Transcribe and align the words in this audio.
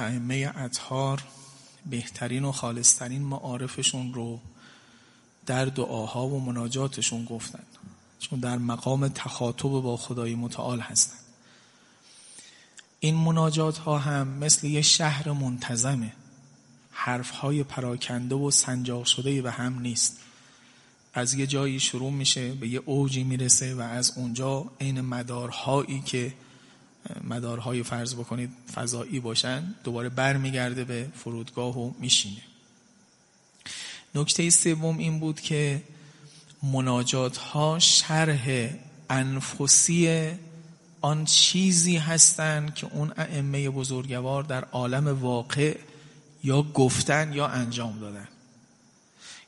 ائمه 0.00 0.52
اطهار 0.56 1.22
بهترین 1.86 2.44
و 2.44 2.52
خالصترین 2.52 3.22
معارفشون 3.22 4.14
رو 4.14 4.40
در 5.46 5.64
دعاها 5.64 6.26
و 6.26 6.40
مناجاتشون 6.40 7.24
گفتن. 7.24 7.62
چون 8.20 8.40
در 8.40 8.58
مقام 8.58 9.08
تخاطب 9.08 9.68
با 9.68 9.96
خدای 9.96 10.34
متعال 10.34 10.80
هستن. 10.80 11.16
این 13.00 13.14
مناجات 13.14 13.78
ها 13.78 13.98
هم 13.98 14.28
مثل 14.28 14.66
یه 14.66 14.82
شهر 14.82 15.32
منتظمه. 15.32 16.12
حرف 16.90 17.30
های 17.30 17.62
پراکنده 17.62 18.34
و 18.34 18.50
سنجاق 18.50 19.04
شده 19.04 19.42
به 19.42 19.50
هم 19.50 19.78
نیست. 19.78 20.18
از 21.14 21.34
یه 21.34 21.46
جایی 21.46 21.80
شروع 21.80 22.12
میشه 22.12 22.52
به 22.52 22.68
یه 22.68 22.82
اوجی 22.86 23.24
می‌رسه 23.24 23.74
و 23.74 23.80
از 23.80 24.12
اونجا 24.16 24.70
عین 24.80 25.00
مدارهایی 25.00 26.00
که 26.00 26.34
مدارهای 27.24 27.82
فرض 27.82 28.14
بکنید 28.14 28.50
فضایی 28.74 29.20
باشن 29.20 29.74
دوباره 29.84 30.08
برمیگرده 30.08 30.84
به 30.84 31.08
فرودگاه 31.14 31.78
و 31.78 31.92
میشینه. 32.00 32.42
نکته 34.14 34.50
سوم 34.50 34.98
این 34.98 35.20
بود 35.20 35.40
که 35.40 35.82
مناجات 36.62 37.36
ها 37.36 37.78
شرح 37.78 38.70
انفسی 39.10 40.30
آن 41.00 41.24
چیزی 41.24 41.96
هستند 41.96 42.74
که 42.74 42.86
اون 42.92 43.12
ائمه 43.16 43.70
بزرگوار 43.70 44.42
در 44.42 44.64
عالم 44.64 45.08
واقع 45.22 45.78
یا 46.44 46.62
گفتن 46.62 47.32
یا 47.32 47.46
انجام 47.46 47.98
دادن. 47.98 48.28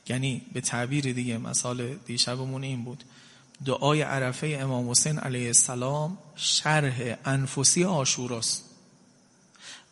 یعنی 0.07 0.41
به 0.53 0.61
تعبیر 0.61 1.13
دیگه 1.13 1.37
مثال 1.37 1.93
دیشبمون 1.93 2.63
این 2.63 2.83
بود. 2.83 3.03
دعای 3.65 4.01
عرفه 4.01 4.57
امام 4.61 4.89
حسین 4.89 5.19
علیه 5.19 5.47
السلام 5.47 6.17
شرح 6.35 7.17
انفسی 7.25 7.83
آشوراست 7.83 8.63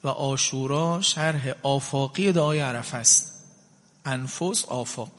و 0.03 0.07
آشورا 0.07 1.01
شرح 1.01 1.53
آفاقی 1.63 2.31
دعای 2.31 2.59
عرفه 2.59 2.97
است. 2.97 3.31
انفس 4.05 4.65
آفاق. 4.65 5.11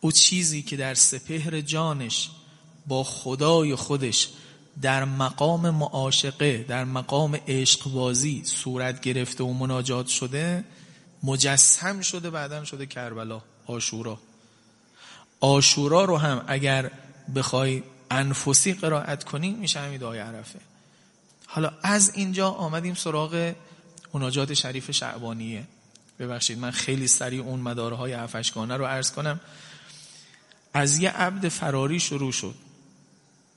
او 0.00 0.12
چیزی 0.12 0.62
که 0.62 0.76
در 0.76 0.94
سپهر 0.94 1.60
جانش 1.60 2.30
با 2.86 3.04
خدای 3.04 3.74
خودش 3.74 4.28
در 4.82 5.04
مقام 5.04 5.70
معاشقه 5.70 6.64
در 6.68 6.84
مقام 6.84 7.38
عشقبازی 7.48 8.42
صورت 8.44 9.00
گرفته 9.00 9.44
و 9.44 9.52
مناجات 9.52 10.06
شده 10.06 10.64
مجسم 11.22 12.00
شده 12.00 12.30
بعدا 12.30 12.64
شده 12.64 12.86
کربلا 12.86 13.42
آشورا. 13.66 14.18
آشورا 15.40 16.04
رو 16.04 16.16
هم 16.16 16.44
اگر 16.46 16.90
بخوای 17.34 17.82
انفسی 18.10 18.72
قرائت 18.72 19.24
کنی 19.24 19.50
میشه 19.50 19.80
همین 19.80 19.98
دعای 19.98 20.18
عرفه. 20.18 20.58
حالا 21.46 21.72
از 21.82 22.12
اینجا 22.14 22.50
آمدیم 22.50 22.94
سراغ 22.94 23.54
مناجات 24.14 24.54
شریف 24.54 24.90
شعبانیه. 24.90 25.66
ببخشید 26.18 26.58
من 26.58 26.70
خیلی 26.70 27.08
سریع 27.08 27.42
اون 27.42 27.60
مدارهای 27.60 28.14
افشگانه 28.14 28.76
رو 28.76 28.86
عرض 28.86 29.12
کنم. 29.12 29.40
از 30.74 30.98
یه 30.98 31.10
عبد 31.10 31.48
فراری 31.48 32.00
شروع 32.00 32.32
شد. 32.32 32.54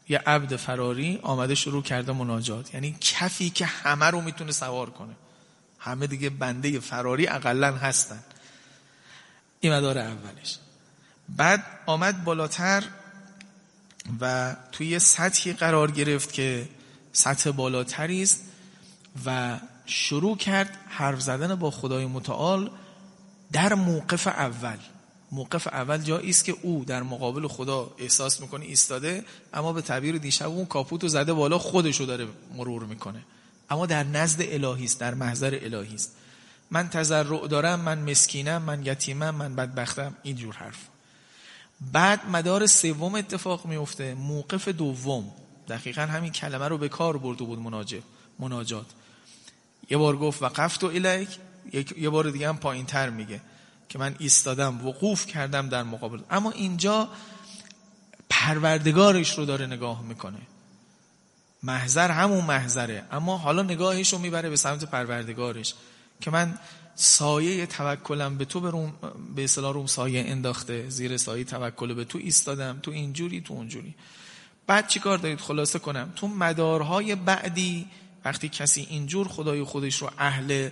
یه 0.09 0.21
عبد 0.25 0.55
فراری 0.55 1.19
آمده 1.21 1.55
شروع 1.55 1.83
کرده 1.83 2.11
مناجات. 2.11 2.73
یعنی 2.73 2.97
کفی 3.01 3.49
که 3.49 3.65
همه 3.65 4.05
رو 4.05 4.21
می‌تونه 4.21 4.51
سوار 4.51 4.89
کنه. 4.89 5.13
همه 5.79 6.07
دیگه 6.07 6.29
بنده 6.29 6.79
فراری 6.79 7.27
اقلا 7.27 7.73
هستن. 7.75 8.23
این 9.59 9.73
مدار 9.73 9.97
اولش. 9.97 10.57
بعد 11.29 11.65
آمد 11.85 12.23
بالاتر 12.23 12.83
و 14.21 14.55
توی 14.71 14.99
سطحی 14.99 15.53
قرار 15.53 15.91
گرفت 15.91 16.33
که 16.33 16.69
سطح 17.11 17.51
بالاتری 17.51 18.23
است 18.23 18.43
و 19.25 19.59
شروع 19.85 20.37
کرد 20.37 20.77
حرف 20.87 21.21
زدن 21.21 21.55
با 21.55 21.71
خدای 21.71 22.05
متعال 22.05 22.71
در 23.51 23.73
موقف 23.73 24.27
اول. 24.27 24.77
موقف 25.31 25.67
اول 25.67 25.97
جایی 25.97 26.29
است 26.29 26.45
که 26.45 26.55
او 26.61 26.85
در 26.85 27.03
مقابل 27.03 27.47
خدا 27.47 27.91
احساس 27.97 28.41
می‌کنه 28.41 28.65
ایستاده 28.65 29.25
اما 29.53 29.73
به 29.73 29.81
تعبیر 29.81 30.17
دیشب 30.17 30.47
اون 30.47 30.65
کاپوتو 30.65 31.07
زده 31.07 31.33
بالا 31.33 31.57
خودشو 31.57 32.05
داره 32.05 32.27
مرور 32.55 32.83
می‌کنه. 32.83 33.23
اما 33.69 33.85
در 33.85 34.03
نزد 34.03 34.41
الهی 34.41 34.85
است 34.85 34.99
در 34.99 35.13
محضر 35.13 35.59
الهی 35.61 35.95
است. 35.95 36.15
من 36.71 36.89
تضرع 36.89 37.47
دارم 37.47 37.79
من 37.79 38.11
مسکینم 38.11 38.61
من 38.61 38.85
یتیمم 38.85 39.35
من 39.35 39.55
بدبختم. 39.55 40.15
اینجور 40.23 40.55
حرف. 40.55 40.92
بعد 41.91 42.29
مدار 42.29 42.65
سوم 42.65 43.15
اتفاق 43.15 43.65
میفته 43.65 44.13
موقف 44.13 44.67
دوم. 44.67 45.33
دقیقا 45.67 46.01
همین 46.01 46.31
کلمه 46.31 46.67
رو 46.67 46.77
به 46.77 46.89
کار 46.89 47.17
برده 47.17 47.43
بود 47.43 47.59
مناجه 47.59 48.01
مناجات. 48.39 48.85
یه 49.89 49.97
بار 49.97 50.17
گفت 50.17 50.41
وقفت 50.41 50.83
و 50.83 50.87
الیک 50.87 51.39
یه 51.97 52.09
بار 52.09 52.29
دیگه 52.29 52.49
هم 52.49 52.57
پایین 52.57 52.85
تر 52.85 53.09
میگه 53.09 53.41
که 53.89 53.99
من 53.99 54.15
ایستادم 54.19 54.87
وقوف 54.87 55.25
کردم 55.25 55.69
در 55.69 55.83
مقابل. 55.83 56.19
اما 56.31 56.51
اینجا 56.51 57.09
پروردگارش 58.29 59.37
رو 59.37 59.45
داره 59.45 59.65
نگاه 59.65 60.01
می‌کنه. 60.01 60.39
محضر 61.63 62.11
همون 62.11 62.45
محضره. 62.45 63.03
اما 63.11 63.37
حالا 63.37 63.61
نگاهش 63.61 64.13
رو 64.13 64.19
می‌بره 64.19 64.49
به 64.49 64.55
سمت 64.55 64.85
پروردگارش. 64.85 65.73
که 66.21 66.31
من 66.31 66.59
سایه 66.95 67.65
توکلم 67.65 68.37
به 68.37 68.45
تو 68.45 68.59
بروم 68.59 68.93
به 69.35 69.43
اصطلاح 69.43 69.73
روم 69.73 69.85
سایه 69.85 70.23
انداخته 70.27 70.89
زیر 70.89 71.17
سایه 71.17 71.43
توکل 71.43 71.93
به 71.93 72.05
تو 72.05 72.17
ایستادم 72.17 72.79
تو 72.83 72.91
اینجوری 72.91 73.41
تو 73.41 73.53
اونجوری. 73.53 73.95
بعد 74.67 74.87
چیکار 74.87 75.17
دارید؟ 75.17 75.39
خلاصه 75.39 75.79
کنم. 75.79 76.13
تو 76.15 76.27
مدارهای 76.27 77.15
بعدی 77.15 77.87
وقتی 78.25 78.49
کسی 78.49 78.87
اینجور 78.89 79.27
خدای 79.27 79.63
خودش 79.63 79.95
رو 79.95 80.09
اهل 80.17 80.69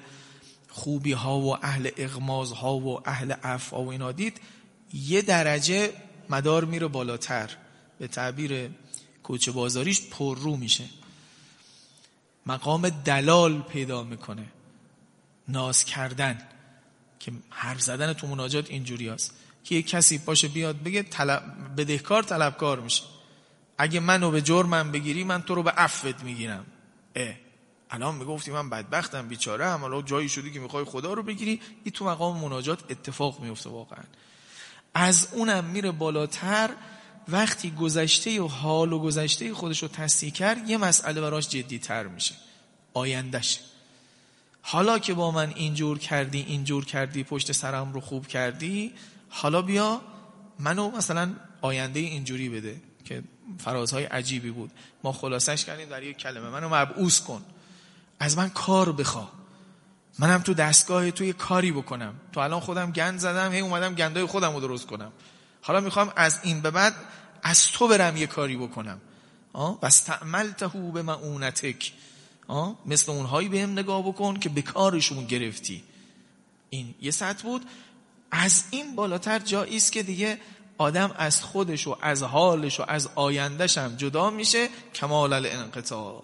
خوبی 0.70 1.12
ها 1.12 1.40
و 1.40 1.66
اهل 1.66 1.90
اغماز 1.98 2.52
ها 2.52 2.78
و 2.78 3.10
اهل 3.10 3.32
عفا 3.32 3.84
و 3.84 3.90
اینا 3.90 4.12
دید 4.12 4.42
یه 4.94 5.22
درجه 5.22 5.94
مدار 6.30 6.66
میره 6.66 6.88
بالاتر. 6.88 7.50
به 8.00 8.08
تعبیر 8.08 8.70
کوچه 9.24 9.52
بازاریش 9.52 10.02
پر 10.02 10.38
رو 10.38 10.56
میشه. 10.56 10.86
مقام 12.46 12.90
دلال 12.90 13.62
پیدا 13.62 14.04
می‌کنه. 14.04 14.46
ناز 15.52 15.86
کردن 15.86 16.42
که 17.20 17.32
حرف 17.50 17.82
زدن 17.82 18.14
تو 18.14 18.28
مناجات 18.28 18.70
اینجوری 18.70 19.10
هست. 19.10 19.32
که 19.64 19.76
یک 19.76 19.88
کسی 19.88 20.18
باشه 20.18 20.48
بیاد 20.48 20.84
بگه 20.84 21.04
طلب 21.04 21.44
بدهکار 21.78 22.24
طلبکار 22.24 22.80
میشه. 22.80 23.04
اگه 23.78 24.00
منو 24.00 24.32
به 24.32 24.42
جرمم 24.42 24.92
بگیری 24.92 25.24
من 25.24 25.42
تو 25.42 25.56
رو 25.56 25.64
به 25.64 25.72
عفوت 25.72 26.24
می‌گیرم. 26.24 26.66
اه. 27.16 27.34
الان 27.90 28.16
می‌گفتی 28.16 28.52
من 28.52 28.70
بدبختم 28.70 29.28
بیچاره 29.28 29.66
هم 29.66 29.82
حالا 29.82 30.02
جایی 30.02 30.30
شدی 30.30 30.52
که 30.52 30.60
می‌خوای 30.60 30.86
خدا 30.86 31.14
رو 31.14 31.24
بگیری. 31.24 31.62
این 31.84 31.94
تو 31.94 32.06
مقام 32.06 32.40
مناجات 32.40 32.92
اتفاق 32.92 33.40
میفته 33.40 33.70
واقعا. 33.70 34.04
از 34.94 35.28
اونم 35.32 35.64
میره 35.66 35.92
بالاتر. 35.92 36.70
وقتی 37.28 37.72
گذشته 37.72 38.42
و 38.42 38.48
حال 38.48 38.94
و 38.94 39.00
گذشته 39.00 39.54
خودش 39.54 39.84
رو 39.84 39.88
تصدیح 39.88 40.32
کرد 40.32 40.70
یه 40.70 40.78
مسئله 40.78 41.22
براش 41.22 41.50
جدی 41.50 41.80
تر 41.80 42.08
میشه. 42.08 42.36
آیندهش. 42.94 43.60
حالا 44.62 45.00
که 45.00 45.14
با 45.14 45.32
من 45.32 45.54
اینجور 45.56 46.00
کردی 46.00 46.46
اینجور 46.48 46.86
کردی 46.86 47.24
پشت 47.24 47.52
سرم 47.52 47.94
رو 47.94 48.02
خوب 48.02 48.28
کردی 48.28 48.94
حالا 49.30 49.62
بیا 49.62 50.02
منو 50.60 50.92
مثلا 50.92 51.34
آینده 51.62 52.00
اینجوری 52.00 52.50
بده 52.50 52.82
که 53.06 53.24
فرازهای 53.60 54.04
عجیبی 54.04 54.52
بود. 54.52 54.72
ما 55.04 55.12
خلاصش 55.12 55.66
کردیم 55.66 55.90
در 55.90 56.04
یک 56.04 56.18
کلمه. 56.18 56.50
منو 56.50 56.70
مبعوث 56.70 57.20
کن. 57.20 57.46
از 58.20 58.38
من 58.38 58.50
کار 58.50 58.92
بخوا. 58.92 59.30
منم 60.20 60.42
تو 60.42 60.54
دستگاه 60.54 61.12
توی 61.12 61.34
کاری 61.34 61.72
بکنم. 61.72 62.14
تو 62.34 62.40
الان 62.40 62.60
خودم 62.60 62.92
گند 62.92 63.20
زدم 63.20 63.52
هی 63.52 63.60
اومدم 63.60 63.96
گندای 63.96 64.26
خودم 64.26 64.54
رو 64.54 64.60
درست 64.60 64.88
کنم. 64.88 65.12
حالا 65.62 65.80
می‌خوام 65.80 66.14
از 66.16 66.40
این 66.44 66.62
به 66.62 66.72
بعد 66.72 66.96
از 67.44 67.68
تو 67.68 67.88
برم 67.88 68.18
یه 68.18 68.28
کاری 68.28 68.58
بکنم. 68.58 69.02
و 69.54 69.86
استعملته 69.86 70.68
به 70.68 71.02
معونتک 71.02 71.94
مثل 72.86 73.12
اونهایی 73.12 73.50
به 73.50 73.62
هم 73.62 73.72
نگاه 73.72 74.08
بکن 74.08 74.40
که 74.40 74.50
به 74.50 74.62
کارشون 74.62 75.26
گرفتی. 75.26 75.84
این 76.70 76.96
یه 77.02 77.12
سطح 77.12 77.44
بود. 77.44 77.66
از 78.32 78.64
این 78.72 78.96
بالاتر 78.96 79.40
جایی 79.40 79.78
است 79.78 79.92
که 79.92 80.04
دیگه 80.04 80.38
آدم 80.78 81.16
از 81.18 81.44
خودش 81.44 81.88
و 81.88 81.98
از 82.02 82.24
حالش 82.24 82.80
و 82.80 82.84
از 82.88 83.10
آیندهش 83.16 83.78
هم 83.78 83.96
جدا 83.96 84.30
میشه. 84.30 84.70
کمال 84.94 85.34
الانقطاع. 85.34 86.24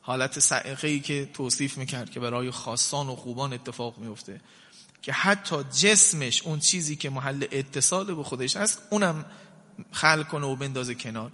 حالت 0.00 0.38
سعقه 0.38 0.98
که 0.98 1.30
توصیف 1.34 1.78
می‌کرد 1.78 2.10
که 2.10 2.20
برای 2.20 2.50
خاصان 2.50 3.08
و 3.08 3.16
خوبان 3.16 3.52
اتفاق 3.52 3.98
میفته 3.98 4.40
که 5.02 5.12
حتی 5.12 5.56
جسمش 5.64 6.42
اون 6.42 6.58
چیزی 6.58 6.96
که 6.96 7.10
محل 7.10 7.46
اتصال 7.52 8.14
به 8.14 8.22
خودش 8.22 8.56
هست 8.56 8.82
اونم 8.90 9.24
خل 9.92 10.22
کنه 10.22 10.46
و 10.46 10.56
بندازه 10.56 10.94
کنار. 10.94 11.32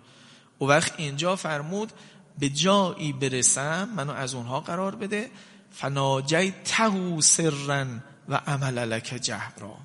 و 0.60 0.64
وقت 0.64 0.92
اینجا 0.96 1.36
فرمود 1.36 1.92
به 2.38 2.48
جایی 2.48 3.12
برسم 3.12 3.88
منو 3.96 4.12
از 4.12 4.34
اونها 4.34 4.60
قرار 4.60 4.94
بده. 4.94 5.30
فناجی 5.72 6.54
تهو 6.64 7.20
سرن 7.20 8.02
و 8.28 8.34
عمل 8.34 8.78
لک 8.78 9.18
جهرا. 9.22 9.76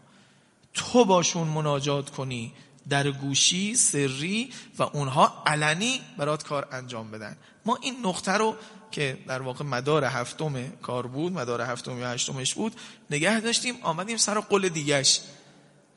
تو 0.73 1.05
باشون 1.05 1.47
مناجات 1.47 2.09
کنی 2.09 2.53
در 2.89 3.11
گوشی 3.11 3.75
سری 3.75 4.49
و 4.79 4.83
اونها 4.83 5.43
علنی 5.45 6.01
برات 6.17 6.43
کار 6.43 6.67
انجام 6.71 7.11
بدن. 7.11 7.37
ما 7.65 7.77
این 7.81 7.95
نقطه 8.03 8.31
رو 8.31 8.55
که 8.91 9.17
در 9.27 9.41
واقع 9.41 9.65
مدار 9.65 10.03
هفتم 10.03 10.67
کار 10.81 11.07
بود 11.07 11.33
مدار 11.33 11.61
هفتم 11.61 11.99
یا 11.99 12.09
هشتمش 12.09 12.53
بود 12.53 12.73
نگه 13.09 13.39
داشتیم 13.39 13.75
آمدیم 13.81 14.17
سر 14.17 14.39
قول 14.39 14.69
دیگش 14.69 15.21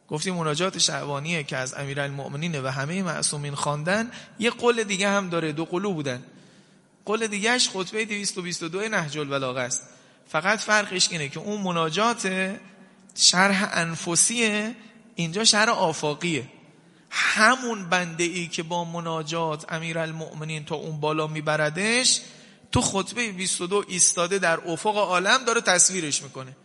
گفتیم 0.09 0.35
مناجات 0.35 0.79
شعبانیه 0.79 1.43
که 1.43 1.57
از 1.57 1.75
امیرالمؤمنین 1.75 2.61
و 2.61 2.69
همه 2.69 3.03
معصومین 3.03 3.55
خواندن 3.55 4.11
یه 4.39 4.51
قول 4.51 4.85
دیگه 4.85 5.09
هم 5.09 5.29
داره 5.29 5.53
دو 5.53 5.65
قلو 5.65 5.93
بودن. 5.93 6.23
قول 7.05 7.27
دیگهش 7.27 7.69
خطبه 7.69 8.05
222 8.05 8.89
نهج 8.89 9.19
البلاغه 9.19 9.61
است. 9.61 9.83
فقط 10.29 10.59
فرقش 10.59 11.09
اینه 11.11 11.29
که 11.29 11.41
اون 11.41 11.61
مناجات 11.61 12.57
شرح 13.15 13.69
انفسیه 13.73 14.77
اینجا 15.15 15.45
شرح 15.45 15.71
آفاقیه. 15.71 16.49
همون 17.11 17.89
بنده 17.89 18.25
ای 18.25 18.47
که 18.47 18.63
با 18.63 18.85
مناجات 18.85 19.73
امیرالمؤمنین 19.73 20.65
تا 20.65 20.75
اون 20.75 21.01
بالا 21.01 21.27
میبردش 21.27 22.21
تو 22.73 22.81
خطبه 22.81 23.33
22 23.33 23.85
ایستاده 23.89 24.39
در 24.39 24.61
افق 24.67 24.97
عالم 24.97 25.45
داره 25.45 25.61
تصویرش 25.61 26.23
می‌کنه. 26.23 26.57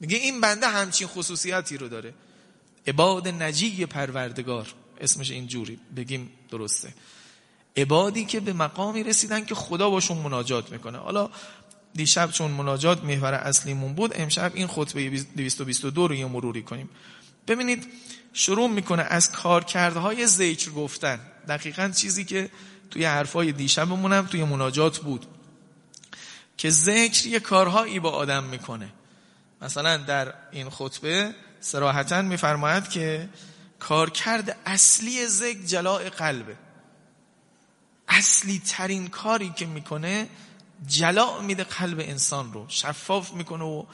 میگه 0.00 0.16
این 0.16 0.40
بنده 0.40 0.66
همچین 0.66 1.06
خصوصیتی 1.06 1.76
رو 1.76 1.88
داره. 1.88 2.14
عباد 2.86 3.28
نجی 3.28 3.86
پروردگار. 3.86 4.74
اسمش 5.00 5.30
اینجوری 5.30 5.78
بگیم 5.96 6.32
درسته. 6.50 6.94
عبادی 7.76 8.24
که 8.24 8.40
به 8.40 8.52
مقامی 8.52 9.02
رسیدن 9.02 9.44
که 9.44 9.54
خدا 9.54 9.90
باشون 9.90 10.16
مناجات 10.16 10.72
می‌کنه. 10.72 10.98
حالا 10.98 11.30
دیشب 11.94 12.30
چون 12.30 12.50
مناجات 12.50 13.04
محور 13.04 13.34
اصلیمون 13.34 13.94
بود 13.94 14.12
امشب 14.14 14.52
این 14.54 14.66
خطبه 14.66 15.10
222 15.36 16.08
رو 16.08 16.14
یه 16.14 16.26
مروری 16.26 16.62
کنیم. 16.62 16.90
ببینید 17.48 17.86
شروع 18.32 18.70
می‌کنه 18.70 19.02
از 19.02 19.32
کارکردهای 19.32 20.26
ذکر 20.26 20.70
گفتن. 20.70 21.20
دقیقا 21.48 21.92
چیزی 21.96 22.24
که 22.24 22.50
توی 22.90 23.04
حرفای 23.04 23.52
دیشبمونم 23.52 24.26
توی 24.26 24.44
مناجات 24.44 24.98
بود. 24.98 25.26
که 26.56 26.70
ذکر 26.70 27.26
یه 27.26 27.40
کارهایی 27.40 28.00
با 28.00 28.10
آدم 28.10 28.44
می‌کنه. 28.44 28.92
مثلا 29.62 29.96
در 29.96 30.34
این 30.52 30.70
خطبه 30.70 31.34
سراحتا 31.60 32.22
میفرماید 32.22 32.88
که 32.88 33.28
کارکرد 33.78 34.56
اصلی 34.66 35.26
ذکر 35.26 35.62
جلاء 35.62 36.08
قلبه. 36.08 36.56
اصلی 38.20 38.62
ترین 38.66 39.08
کاری 39.08 39.50
که 39.56 39.66
می‌کنه 39.66 40.28
جلا 40.86 41.40
میده 41.40 41.64
قلب 41.64 42.00
انسان 42.00 42.52
رو 42.52 42.66
شفاف 42.68 43.32
می‌کنه 43.32 43.64
و 43.64 43.84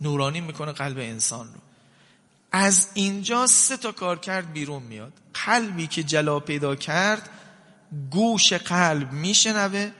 نورانی 0.00 0.40
می‌کنه 0.40 0.72
قلب 0.72 0.98
انسان 0.98 1.46
رو. 1.46 1.60
از 2.52 2.88
اینجا 2.94 3.46
سه 3.46 3.76
تا 3.76 3.92
کار 3.92 4.18
کرد 4.18 4.52
بیرون 4.52 4.82
میاد. 4.82 5.12
قلبی 5.34 5.86
که 5.86 6.02
جلا 6.02 6.40
پیدا 6.40 6.76
کرد 6.76 7.30
گوش 8.10 8.52
قلب 8.52 9.12
میشنوه 9.12 9.90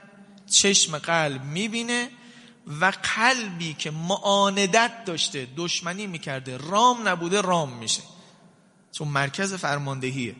چشم 0.49 0.97
قلب 0.97 1.43
می‌بینه 1.43 2.09
و 2.81 2.93
قلبی 3.15 3.73
که 3.73 3.91
معاندت 3.91 5.05
داشته 5.05 5.47
دشمنی 5.57 6.07
می‌کرده 6.07 6.57
رام 6.57 7.07
نبوده 7.07 7.41
رام 7.41 7.73
میشه. 7.73 8.03
چون 8.91 9.07
مرکز 9.07 9.53
فرماندهیه. 9.53 10.35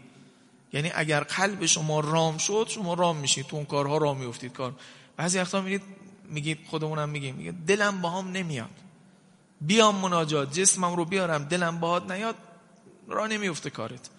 یعنی 0.74 0.92
اگر 0.96 1.24
قلب 1.24 1.66
شما 1.66 2.00
رام 2.00 2.38
شد 2.38 2.68
شما 2.70 2.94
رام 2.94 3.18
میشید. 3.18 3.48
تو 3.48 3.56
اون 3.56 3.66
کارها 3.66 3.98
رام 3.98 4.18
میفتید 4.18 4.54
کار 4.54 4.74
بعضی 5.18 5.40
وقتا 5.40 5.62
میگید 5.62 5.82
میگید 6.26 6.60
خودمونم 6.70 7.10
میگیم 7.10 7.36
میگه 7.36 7.52
دلم 7.52 8.02
باهام 8.02 8.32
نمیاد. 8.32 8.70
بیام 9.62 9.96
مناجات 9.96 10.54
جسمم 10.54 10.96
رو 10.96 11.06
بیارم 11.06 11.44
دلم 11.44 11.80
باهات 11.80 12.12
نیاد 12.12 12.36
را 13.08 13.28
نمیفته 13.28 13.70
کارت. 13.70 14.10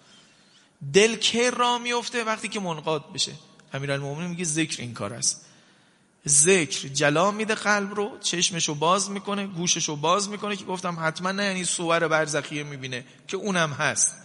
دل 0.93 1.15
که 1.15 1.49
را 1.49 1.77
میفته 1.77 2.23
وقتی 2.23 2.47
که 2.47 2.59
منقاد 2.59 3.13
بشه. 3.13 3.31
امیرالمومنین 3.73 4.29
میگه 4.29 4.43
ذکر 4.43 4.81
این 4.81 4.93
کار 4.93 5.13
است. 5.13 5.45
ذکر 6.27 6.87
جلا 6.87 7.31
میده 7.31 7.55
قلب 7.55 7.93
رو 7.93 8.17
چشمشو 8.19 8.75
باز 8.75 9.11
می‌کنه 9.11 9.47
گوششو 9.47 9.95
باز 9.95 10.29
می‌کنه 10.29 10.55
که 10.55 10.65
گفتم 10.65 10.97
حتما 11.01 11.31
نه 11.31 11.43
یعنی 11.43 11.65
صور 11.65 12.07
برزخیه 12.07 12.63
می‌بینه 12.63 13.05
که 13.27 13.37
اونم 13.37 13.69
هست. 13.69 14.15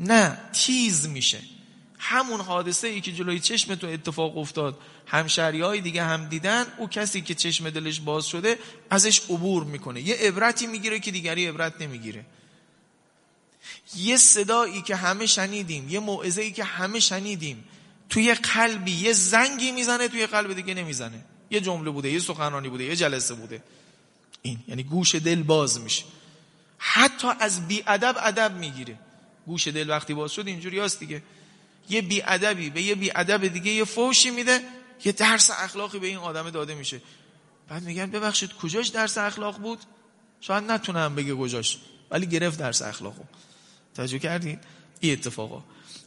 نه 0.00 0.38
تیز 0.52 1.08
میشه. 1.08 1.40
همون 1.98 2.40
حادثه 2.40 2.88
ای 2.88 3.00
که 3.00 3.12
جلوی 3.12 3.40
چشم 3.40 3.74
تو 3.74 3.86
اتفاق 3.86 4.38
افتاد 4.38 4.78
همشری 5.06 5.60
های 5.60 5.80
دیگه 5.80 6.02
هم 6.02 6.28
دیدن 6.28 6.66
او 6.78 6.88
کسی 6.88 7.20
که 7.20 7.34
چشم 7.34 7.70
دلش 7.70 8.00
باز 8.00 8.26
شده 8.26 8.58
ازش 8.90 9.20
عبور 9.20 9.64
می‌کنه. 9.64 10.00
یه 10.00 10.14
عبرتی 10.14 10.66
می‌گیره 10.66 11.00
که 11.00 11.10
دیگری 11.10 11.46
عبرت 11.46 11.82
نمی‌گیره. 11.82 12.24
یه 13.96 14.16
صدایی 14.16 14.82
که 14.82 14.96
همه 14.96 15.26
شنیدیم 15.26 15.88
یه 15.88 16.00
موعظه 16.00 16.42
ای 16.42 16.52
که 16.52 16.64
همه 16.64 17.00
شنیدیم 17.00 17.64
توی 18.08 18.34
قلبی 18.34 18.92
یه 18.92 19.12
زنگی 19.12 19.72
می‌زنه 19.72 20.08
توی 20.08 20.26
قلب 20.26 20.52
دیگه 20.52 20.74
نمی‌زنه. 20.74 21.24
یه 21.50 21.60
جمله 21.60 21.90
بوده 21.90 22.10
یه 22.10 22.18
سخنرانی 22.18 22.68
بوده 22.68 22.84
یه 22.84 22.96
جلسه 22.96 23.34
بوده. 23.34 23.62
این 24.42 24.58
یعنی 24.68 24.82
گوش 24.82 25.14
دل 25.14 25.42
باز 25.42 25.80
میشه. 25.80 26.04
حتی 26.78 27.28
از 27.40 27.68
بی 27.68 27.82
ادب 27.86 28.16
ادب 28.18 28.56
می‌گیره. 28.58 28.98
گوش 29.48 29.68
دل 29.68 29.90
وقتی 29.90 30.14
باز 30.14 30.32
شد 30.32 30.46
اینجوری 30.46 30.78
هست 30.80 31.00
دیگه. 31.00 31.22
یه 31.90 32.02
بی 32.02 32.22
ادبی 32.22 32.70
به 32.70 32.82
یه 32.82 32.94
بی 32.94 33.10
ادب 33.14 33.46
دیگه 33.46 33.70
یه 33.70 33.84
فوشی 33.84 34.30
میده 34.30 34.60
یه 35.04 35.12
درس 35.12 35.50
اخلاقی 35.50 35.98
به 35.98 36.06
این 36.06 36.16
آدم 36.16 36.50
داده 36.50 36.74
میشه. 36.74 37.00
بعد 37.68 37.82
میگن 37.82 38.10
ببخشید 38.10 38.54
کجاش 38.54 38.88
درس 38.88 39.18
اخلاق 39.18 39.58
بود؟ 39.58 39.78
شاید 40.40 40.64
نتونم 40.64 41.14
بگه 41.14 41.34
کجاش 41.34 41.78
ولی 42.10 42.26
گرفت 42.26 42.58
درس 42.58 42.82
اخلاقو. 42.82 43.22
توجه 43.94 44.18
کردید 44.18 44.58
این 45.00 45.12
اتفاقا. 45.12 45.62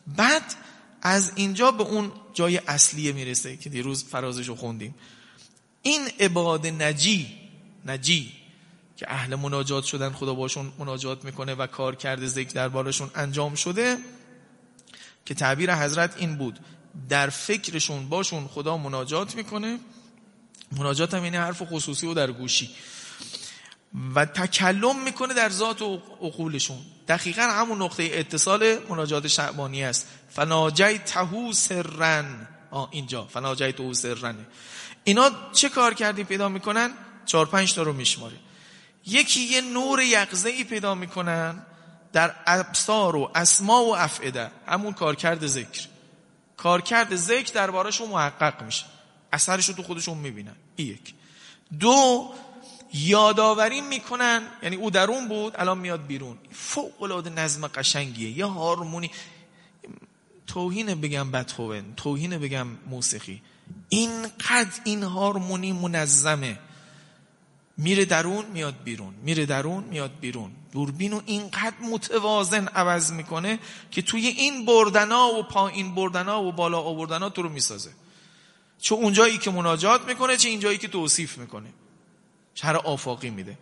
بعد 0.07 0.55
از 1.01 1.31
اینجا 1.35 1.71
به 1.71 1.83
اون 1.83 2.11
جای 2.33 2.57
اصلیه 2.57 3.11
می‌رسه 3.11 3.57
که 3.57 3.69
دیروز 3.69 4.03
فرازشو 4.03 4.55
خوندیم. 4.55 4.95
این 5.81 6.01
عباد 6.19 6.67
نجی 6.67 7.27
نجی 7.85 8.40
که 9.01 9.11
اهل 9.11 9.35
مناجات 9.35 9.83
شدن 9.83 10.09
خدا 10.09 10.33
باشون 10.33 10.73
مناجات 10.79 11.25
می‌کنه 11.25 11.55
و 11.55 11.67
کار 11.67 11.95
کرده 11.95 12.27
ذکر 12.27 12.53
دربارشون 12.53 13.11
انجام 13.15 13.55
شده 13.55 13.97
که 15.25 15.33
تعبیر 15.33 15.75
حضرت 15.75 16.17
این 16.17 16.37
بود. 16.37 16.59
در 17.09 17.29
فکرشون 17.29 18.09
باشون 18.09 18.47
خدا 18.47 18.77
مناجات 18.77 19.35
می‌کنه. 19.35 19.79
مناجات 20.71 21.13
هم 21.13 21.23
یعنی 21.23 21.37
حرف 21.37 21.61
خصوصی 21.61 22.07
و 22.07 22.13
در 22.13 22.31
گوشی. 22.31 22.69
و 24.15 24.25
تکلم 24.25 25.03
می‌کنه 25.03 25.33
در 25.33 25.49
ذات 25.49 25.81
و 25.81 26.01
عقولشون. 26.21 26.77
دقیقا 27.07 27.41
همون 27.41 27.81
نقطه 27.81 28.09
اتصال 28.13 28.77
مناجات 28.89 29.27
شعبانی 29.27 29.83
است. 29.83 30.07
فناجی 30.29 30.97
تهو 30.97 31.53
سرن. 31.53 32.47
آه 32.71 32.87
اینجا. 32.91 33.25
فناجی 33.25 33.71
تهو 33.71 33.93
سرنه. 33.93 34.45
اینا 35.03 35.31
چه 35.53 35.69
کار 35.69 35.93
کردی 35.93 36.23
پیدا 36.23 36.49
می‌کنن؟ 36.49 36.91
چهار 37.25 37.45
پنج 37.45 37.73
تا 37.73 37.83
رو 37.83 37.93
میشماره. 37.93 38.37
یکی 39.05 39.39
یه 39.39 39.61
نور 39.61 40.01
یقزه 40.01 40.49
ای 40.49 40.63
پیدا 40.63 40.95
می‌کنن 40.95 41.61
در 42.13 42.35
ابصار 42.47 43.15
و 43.15 43.31
اسما 43.35 43.83
و 43.83 43.95
افعده. 43.97 44.51
همون 44.67 44.93
کارکرد 44.93 45.47
ذکر. 45.47 45.87
کارکرد 46.57 47.15
ذکر 47.15 47.53
دربارشون 47.53 48.09
محقق 48.09 48.63
میشه. 48.63 48.85
اثرش 49.33 49.69
رو 49.69 49.75
تو 49.75 49.83
خودشون 49.83 50.17
می‌بینن. 50.17 50.55
یک. 50.77 51.13
دو 51.79 52.33
یادآوری 52.93 53.81
می‌کنن 53.81 54.41
یعنی 54.63 54.75
او 54.75 54.89
درون 54.89 55.27
بود 55.27 55.53
الان 55.59 55.77
میاد 55.77 56.05
بیرون. 56.07 56.37
فوق 56.51 57.03
العاده 57.03 57.29
نظم 57.29 57.67
قشنگیه. 57.67 58.37
یه 58.37 58.45
هارمونی. 58.45 59.11
توهین 60.47 61.01
بگم 61.01 61.31
بتهوون 61.31 61.93
توهین 61.97 62.37
بگم 62.37 62.67
موسیقی. 62.67 63.41
اینقدر 63.89 64.81
این 64.83 65.03
هارمونی 65.03 65.71
منظمه. 65.71 66.59
میره 67.77 68.05
درون 68.05 68.45
میاد 68.45 68.83
بیرون. 68.83 69.13
میره 69.23 69.45
درون 69.45 69.83
میاد 69.83 70.11
بیرون. 70.21 70.51
دوربین 70.71 71.13
و 71.13 71.21
اینقدر 71.25 71.75
متوازن 71.91 72.67
عوض 72.67 73.11
می‌کنه 73.11 73.59
که 73.91 74.01
توی 74.01 74.27
این 74.27 74.65
بردنا 74.65 75.27
و 75.27 75.43
پایین 75.43 75.95
بردنا 75.95 76.43
و 76.43 76.51
بالا 76.51 76.79
آوردنا 76.79 77.29
تو 77.29 77.41
رو 77.41 77.49
می‌سازه. 77.49 77.91
چه 78.79 78.95
اونجایی 78.95 79.37
که 79.37 79.51
مناجات 79.51 80.05
می‌کنه 80.07 80.37
چه 80.37 80.49
اینجایی 80.49 80.77
که 80.77 80.87
توصیف 80.87 81.37
می‌کنه. 81.37 81.69
شهر 82.55 82.77
آفاقی 82.77 83.29
میده. 83.29 83.57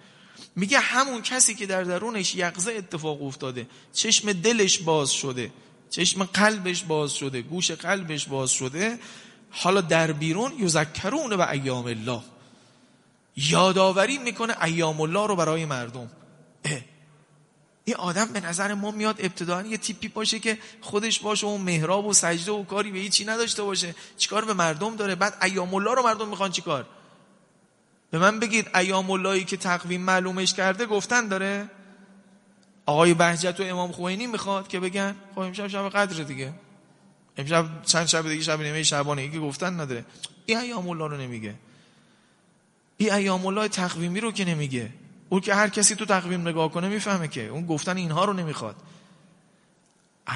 میگه 0.55 0.79
همون 0.79 1.21
کسی 1.21 1.55
که 1.55 1.65
در 1.65 1.83
درونش 1.83 2.35
یقزه 2.35 2.71
اتفاق 2.71 3.23
افتاده 3.23 3.67
چشم 3.93 4.33
دلش 4.33 4.79
باز 4.79 5.11
شده 5.11 5.51
چشم 5.89 6.23
قلبش 6.23 6.83
باز 6.83 7.13
شده 7.13 7.41
گوش 7.41 7.71
قلبش 7.71 8.27
باز 8.27 8.51
شده 8.51 8.99
حالا 9.51 9.81
در 9.81 10.11
بیرون 10.11 10.51
یذکرون 10.59 11.33
و 11.33 11.41
ایام 11.41 11.85
الله. 11.85 12.21
یادآوری 13.49 14.17
می‌کنه 14.17 14.63
ایام 14.63 15.01
الله 15.01 15.27
رو 15.27 15.35
برای 15.35 15.65
مردم. 15.65 16.09
این 17.85 17.95
آدم 17.95 18.25
به 18.25 18.39
نظر 18.39 18.73
ما 18.73 18.91
میاد 18.91 19.15
ابتداعا 19.19 19.61
یه 19.61 19.77
تیپی 19.77 20.07
باشه 20.07 20.39
که 20.39 20.57
خودش 20.81 21.19
باشه 21.19 21.47
و 21.47 21.57
محراب 21.57 22.05
و 22.05 22.13
سجده 22.13 22.51
و 22.51 22.63
کاری 22.63 22.91
به 22.91 22.99
هیچی 22.99 23.25
نداشته 23.25 23.63
باشه. 23.63 23.95
چیکار 24.17 24.45
به 24.45 24.53
مردم 24.53 24.95
داره؟ 24.95 25.15
بعد 25.15 25.37
ایام 25.41 25.73
الله 25.73 25.93
رو 25.95 26.03
مردم 26.03 26.27
می‌خوان 26.27 26.51
چیکار؟ 26.51 26.85
به 28.11 28.19
من 28.19 28.39
بگید 28.39 28.67
ایام 28.75 29.11
اللهی 29.11 29.43
که 29.43 29.57
تقویم 29.57 30.01
معلومش 30.01 30.53
کرده 30.53 30.85
گفتن 30.85 31.27
داره؟ 31.27 31.69
آقای 32.85 33.13
بهجت 33.13 33.59
و 33.59 33.63
امام 33.63 33.91
خوینی 33.91 34.27
می‌خواد 34.27 34.67
که 34.67 34.79
بگن؟ 34.79 35.15
خب 35.35 35.39
امشب 35.39 35.67
شب 35.67 35.89
قدر 35.89 36.23
دیگه. 36.23 36.53
امشب 37.37 37.65
چند 37.85 38.05
شب 38.05 38.29
دیگه؟ 38.29 38.43
شب 38.43 38.61
نیمه 38.61 38.83
شبانه 38.83 39.29
که 39.29 39.39
گفتن 39.39 39.79
نداره. 39.79 40.05
این 40.45 40.57
ایام 40.57 40.89
الله 40.89 41.07
رو 41.07 41.17
نمیگه. 41.17 41.55
این 43.01 43.13
ایام 43.13 43.45
الله 43.45 43.67
تقویمی 43.67 44.19
رو 44.19 44.31
که 44.31 44.45
نمیگه. 44.45 44.89
اون 45.29 45.41
که 45.41 45.55
هر 45.55 45.69
کسی 45.69 45.95
تو 45.95 46.05
تقویم 46.05 46.47
نگاه 46.47 46.71
کنه 46.71 46.87
می‌فهمه 46.87 47.27
که 47.27 47.47
اون 47.47 47.65
گفتن 47.65 47.97
اینها 47.97 48.25
رو 48.25 48.33
نمی‌خواد. 48.33 48.75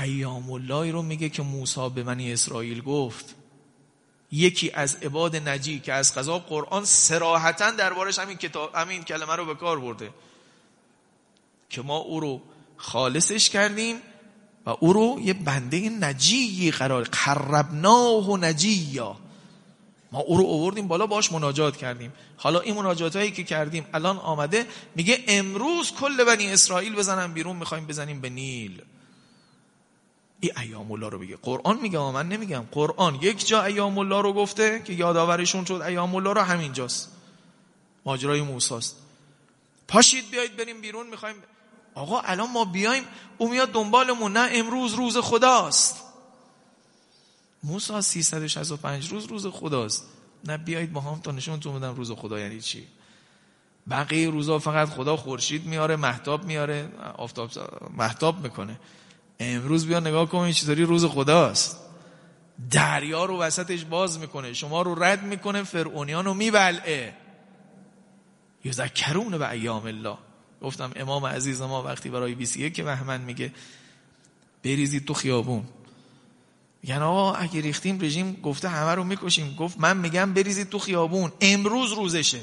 ایام 0.02 0.52
الله 0.52 0.92
رو 0.92 1.02
میگه 1.02 1.30
که 1.30 1.44
موسی 1.44 1.90
به 1.90 2.04
بنی 2.04 2.34
اسرائیل 2.34 2.82
گفت 2.82 3.36
یکی 4.32 4.72
از 4.72 4.96
عباد 4.96 5.36
نجی 5.36 5.80
که 5.80 5.94
از 5.94 6.16
قضا 6.16 6.40
قرآن 6.40 6.86
سراحتا 6.86 7.72
دربارش 7.72 8.20
همین 8.20 8.38
کتاب 8.38 8.76
همین 8.76 9.04
کلمه 9.04 9.36
رو 9.36 9.46
به 9.46 9.56
کار 9.56 9.80
برده 9.80 10.10
که 11.70 11.82
ما 11.82 11.98
او 11.98 12.20
رو 12.20 12.42
خالصش 12.78 13.50
کردیم 13.50 13.96
و 14.66 14.70
او 14.80 14.94
رو 14.94 15.20
یه 15.22 15.34
بنده 15.34 15.90
نجی 15.90 16.72
قرار 16.72 17.04
قربناه 17.04 18.30
و 18.30 18.38
نجیا 18.38 19.16
ما 20.14 20.20
او 20.20 20.38
رو 20.38 20.44
اووردیم 20.44 20.88
بالا 20.88 21.08
باش 21.08 21.32
مناجات 21.32 21.78
کردیم. 21.78 22.14
حالا 22.38 22.60
این 22.60 22.76
مناجات 22.76 23.16
هایی 23.16 23.32
که 23.32 23.44
کردیم 23.44 23.86
الان 23.94 24.18
آمده 24.18 24.68
میگه 24.96 25.24
امروز 25.28 25.92
کل 25.92 26.24
بنی 26.24 26.48
اسرائیل 26.48 26.96
بزنن 26.96 27.34
بیرون 27.34 27.56
می‌خوایم 27.56 27.86
بزنیم 27.86 28.22
به 28.22 28.30
نیل. 28.30 28.82
این 30.40 30.52
ایام 30.58 30.92
الله 30.92 31.10
رو 31.10 31.20
بگه. 31.20 31.38
قرآن 31.42 31.80
میگه 31.82 32.00
من 32.00 32.28
نمیگم. 32.28 32.66
قرآن 32.72 33.16
یک 33.16 33.48
جا 33.48 33.64
ایام 33.64 33.98
الله 33.98 34.22
رو 34.22 34.34
گفته 34.34 34.82
که 34.86 34.94
یادآورشون 34.94 35.66
شد 35.66 35.82
ایام 35.82 36.16
الله 36.16 36.34
رو 36.34 36.42
همینجاست 36.42 37.12
ماجرای 38.06 38.42
موساست. 38.42 38.96
پاشید 39.88 40.30
بیایید 40.32 40.58
بریم 40.58 40.82
بیرون 40.82 41.08
می‌خوایم 41.08 41.36
آقا 41.96 42.20
الان 42.20 42.52
ما 42.52 42.66
بیایم 42.66 43.04
او 43.38 43.50
میاد 43.50 43.72
دنبالمون 43.72 44.34
نه 44.34 44.50
امروز 44.52 44.94
روز 44.94 45.18
خداست. 45.18 46.13
موسی 47.64 48.24
365 48.24 49.10
روز 49.10 49.26
روز 49.26 49.48
خداست. 49.48 50.08
نه 50.46 50.58
بیایید 50.58 50.94
با 50.94 51.02
هم 51.02 51.20
تا 51.20 51.32
نشونتون 51.32 51.80
بدم 51.80 51.96
روز 51.96 52.12
خدا 52.12 52.40
یعنی 52.40 52.62
چی؟ 52.62 52.88
بقیه 53.90 54.30
روزا 54.30 54.60
فقط 54.60 54.90
خدا 54.90 55.18
خورشید 55.18 55.66
میاره 55.66 55.96
محتاب 55.96 56.46
میاره 56.46 56.90
آفتاب 57.18 57.52
محتاب 57.98 58.44
می‌کنه. 58.44 58.80
امروز 59.40 59.88
بیا 59.88 60.00
نگاه 60.00 60.30
کن 60.30 60.38
این 60.38 60.54
چطوری 60.54 60.84
روز 60.84 61.06
خداست. 61.06 61.80
دریا 62.72 63.26
رو 63.26 63.40
وسطش 63.40 63.84
باز 63.84 64.20
می‌کنه 64.20 64.54
شما 64.54 64.82
رو 64.82 65.04
رد 65.04 65.24
می‌کنه 65.24 65.64
فرعونیان 65.64 66.26
رو 66.26 66.34
میبلعه. 66.34 67.14
یذکرون 68.66 69.38
به 69.38 69.50
ایام 69.50 69.86
الله. 69.86 70.18
گفتم 70.62 70.92
امام 70.96 71.26
عزیز 71.26 71.62
ما 71.62 71.84
وقتی 71.84 72.10
برای 72.10 72.36
21 72.36 72.74
که 72.74 72.84
بهمن 72.84 73.22
میگه 73.22 73.54
بریزید 74.64 75.06
تو 75.06 75.14
خیابون. 75.14 75.64
میگن 76.84 77.02
آقا 77.02 77.34
اگه 77.34 77.62
ریختیم 77.62 78.02
رژیم 78.02 78.34
گفته 78.34 78.70
همه 78.70 78.96
رو 78.96 79.04
می‌کشیم. 79.04 79.56
گفت 79.56 79.80
من 79.80 79.98
میگم 79.98 80.34
بریزید 80.34 80.70
تو 80.70 80.80
خیابون. 80.80 81.32
امروز 81.42 81.92
روزشه. 81.92 82.42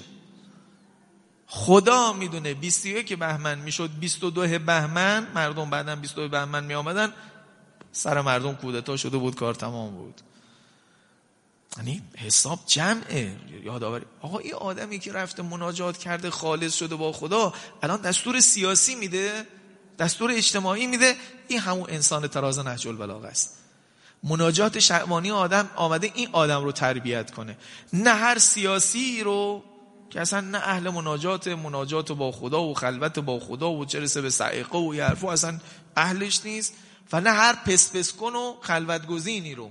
خدا 1.47 2.13
می‌دونه 2.13 2.55
21 2.55 3.19
بهمن 3.19 3.59
می‌شد 3.59 3.91
22 4.01 4.59
بهمن 4.59 5.27
مردم 5.35 5.71
بعدا 5.71 5.97
22 5.97 6.29
بهمن 6.29 6.65
می 6.65 6.75
آمدن 6.75 7.13
سر 7.93 8.21
مردم 8.21 8.55
کودتا 8.55 8.97
شده 8.97 9.17
بود 9.17 9.35
کار 9.35 9.55
تمام 9.55 9.95
بود. 9.95 10.21
یعنی 11.77 12.03
حساب 12.17 12.61
جمعه. 12.67 13.37
یادآوری. 13.63 14.05
آقا 14.21 14.39
این 14.39 14.55
آدمی 14.55 14.99
که 14.99 15.13
رفته 15.13 15.43
مناجات 15.43 15.99
کرده 15.99 16.31
خالص 16.31 16.77
شده 16.77 16.97
با 16.97 17.13
خدا 17.13 17.53
الان 17.83 18.01
دستور 18.01 18.41
سیاسی 18.41 18.95
میده 18.95 19.47
دستور 19.99 20.31
اجتماعی 20.31 20.87
میده. 20.87 21.17
این 21.49 21.59
همون 21.61 21.91
انسان 21.91 22.29
تراز 22.29 22.59
نهج 22.59 22.89
البلاغه 22.89 23.29
است. 23.29 23.60
مناجات 24.23 24.79
شعبانی 24.79 25.31
آدم 25.31 25.71
آمده 25.77 26.11
این 26.15 26.29
آدم 26.33 26.65
رو 26.65 26.73
تربیت 26.73 27.31
کنه. 27.31 27.57
نه 27.93 28.11
هر 28.11 28.39
سیاسی 28.39 29.23
رو 29.23 29.65
که 30.11 30.21
اصلا 30.21 30.41
نه 30.41 30.59
اهل 30.59 30.91
مناجات 30.91 31.49
مناجات 31.49 32.12
با 32.12 32.33
خدا 32.33 32.62
و 32.62 32.75
خلوت 32.75 33.19
با 33.19 33.39
خدا 33.41 33.73
و 33.73 33.85
چرسه 33.85 34.21
به 34.21 34.31
سعیقه 34.31 34.79
و 34.79 34.95
یعرفو 34.95 35.27
اصلا 35.27 35.59
اهلش 35.97 36.41
نیست 36.45 36.75
و 37.12 37.21
نه 37.21 37.31
هر 37.31 37.53
پس 37.53 37.97
پس 37.97 38.12
کن 38.12 38.33
و 38.35 38.55
خلوت 38.61 39.07
گزینی 39.07 39.55
رو. 39.55 39.71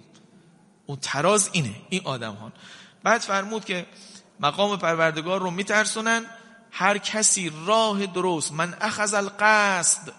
اون 0.85 0.97
تراز 1.01 1.49
اینه 1.51 1.75
این 1.89 2.01
آدم 2.03 2.33
ها 2.33 2.51
بعد 3.03 3.21
فرمود 3.21 3.65
که 3.65 3.85
مقام 4.39 4.77
پروردگار 4.77 5.41
رو 5.41 5.51
میترسونن 5.51 6.25
هر 6.71 6.97
کسی 6.97 7.51
راه 7.65 8.05
درست 8.05 8.51
من 8.51 8.75
اخذ 8.81 9.13
القصد 9.13 10.13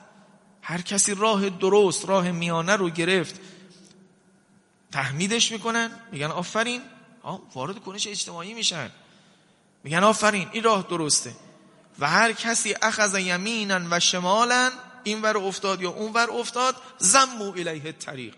هر 0.63 0.81
کسی 0.81 1.15
راه 1.15 1.49
درست 1.49 2.09
راه 2.09 2.31
میانه 2.31 2.77
رو 2.77 2.91
گرفت 2.91 3.41
تحمیدش 4.93 5.53
می‌کنن 5.53 5.91
میگن 6.13 6.27
آفرین 6.27 6.83
وارد 7.55 7.81
کنش 7.81 8.07
اجتماعی 8.07 8.55
میشن. 8.55 8.91
میگن 9.85 10.05
آفرین 10.05 10.49
این 10.53 10.63
راه 10.63 10.87
درسته. 10.91 11.33
و 11.99 12.09
هر 12.09 12.33
کسی 12.33 12.75
اخذ 12.83 13.15
یمینا 13.15 13.81
و 13.91 14.01
شمالا 14.01 14.71
این 15.05 15.23
ور 15.23 15.39
افتاد 15.39 15.83
یا 15.83 15.91
اون 15.91 16.13
ور 16.13 16.31
افتاد 16.31 16.77
زمو 16.99 17.51
الیه 17.51 17.93
طریق 17.93 18.35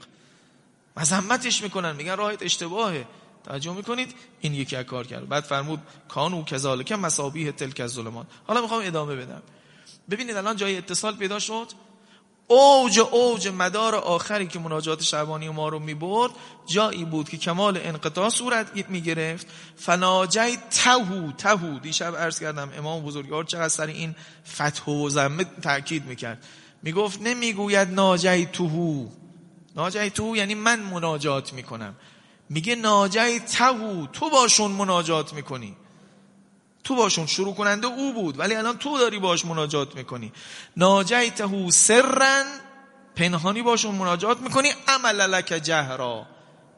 مذمتش 0.97 1.63
می‌کنن 1.63 1.97
میگن 1.97 2.17
راهت 2.17 2.43
اشتباهه. 2.43 3.07
توجه 3.45 3.73
می‌کنید؟ 3.73 4.15
این 4.41 4.55
یکی 4.55 4.85
کار 4.85 5.07
کرد. 5.07 5.29
بعد 5.29 5.45
فرمود 5.45 5.81
کانو 6.09 6.45
کذالک 6.45 6.93
مسابیه 6.93 7.53
تلک 7.53 7.81
الظلمات. 7.81 8.27
حالا 8.47 8.61
می‌خوام 8.61 8.83
ادامه 8.87 9.17
بدم. 9.17 9.43
ببینید 10.11 10.37
الان 10.37 10.57
جای 10.57 10.77
اتصال 10.77 11.17
پیدا 11.17 11.39
شد. 11.39 11.67
اوج 12.49 12.99
اوج 12.99 13.49
مدار 13.49 13.95
آخری 13.95 14.47
که 14.47 14.59
مناجات 14.59 15.03
شعبانی 15.03 15.49
ما 15.49 15.69
رو 15.69 15.79
می‌برد 15.79 16.31
جایی 16.67 17.05
بود 17.05 17.29
که 17.29 17.37
کمال 17.37 17.81
انقطاع 17.83 18.29
صورت 18.29 18.89
می‌گرفت. 18.89 19.47
فناجی 19.77 20.59
تهو 20.71 21.33
تهو. 21.33 21.79
دیشب 21.79 22.17
عرض 22.17 22.41
کردم 22.41 22.71
امام 22.79 23.03
بزرگوار 23.03 23.45
چقدر 23.45 23.69
سر 23.69 23.87
این 23.87 24.15
فتح 24.55 24.93
و 24.93 25.09
زمه 25.09 25.45
تاکید 25.63 26.07
می‌کرد. 26.07 26.45
می‌گفت 26.83 27.23
نمی‌گوید 27.23 27.89
ناجی 27.89 28.47
توهو 28.47 29.07
ناجی 29.77 30.11
توهو 30.11 30.37
یعنی 30.37 30.55
من 30.55 30.81
مناجات 30.81 31.53
می‌کنم. 31.53 31.95
میگه 32.49 32.75
ناجی 32.75 33.39
تهو 33.39 34.07
تو 34.07 34.31
باشون 34.31 34.71
مناجات 34.71 35.33
می‌کنی. 35.33 35.77
تو 36.85 36.95
باشون 36.95 37.27
شروع 37.27 37.55
کننده 37.55 37.87
او 37.87 38.13
بود 38.13 38.39
ولی 38.39 38.55
الان 38.55 38.79
تو 38.79 38.99
داری 38.99 39.19
باش 39.19 39.45
مناجات 39.45 39.97
می‌کنی. 39.97 40.33
ناجیته 40.77 41.71
سرن 41.71 42.45
پنهانی 43.17 43.63
باشون 43.63 43.95
مناجات 43.95 44.41
می‌کنی 44.41 44.69
عمل 44.89 45.17
لک 45.17 45.47
جهرا. 45.47 46.27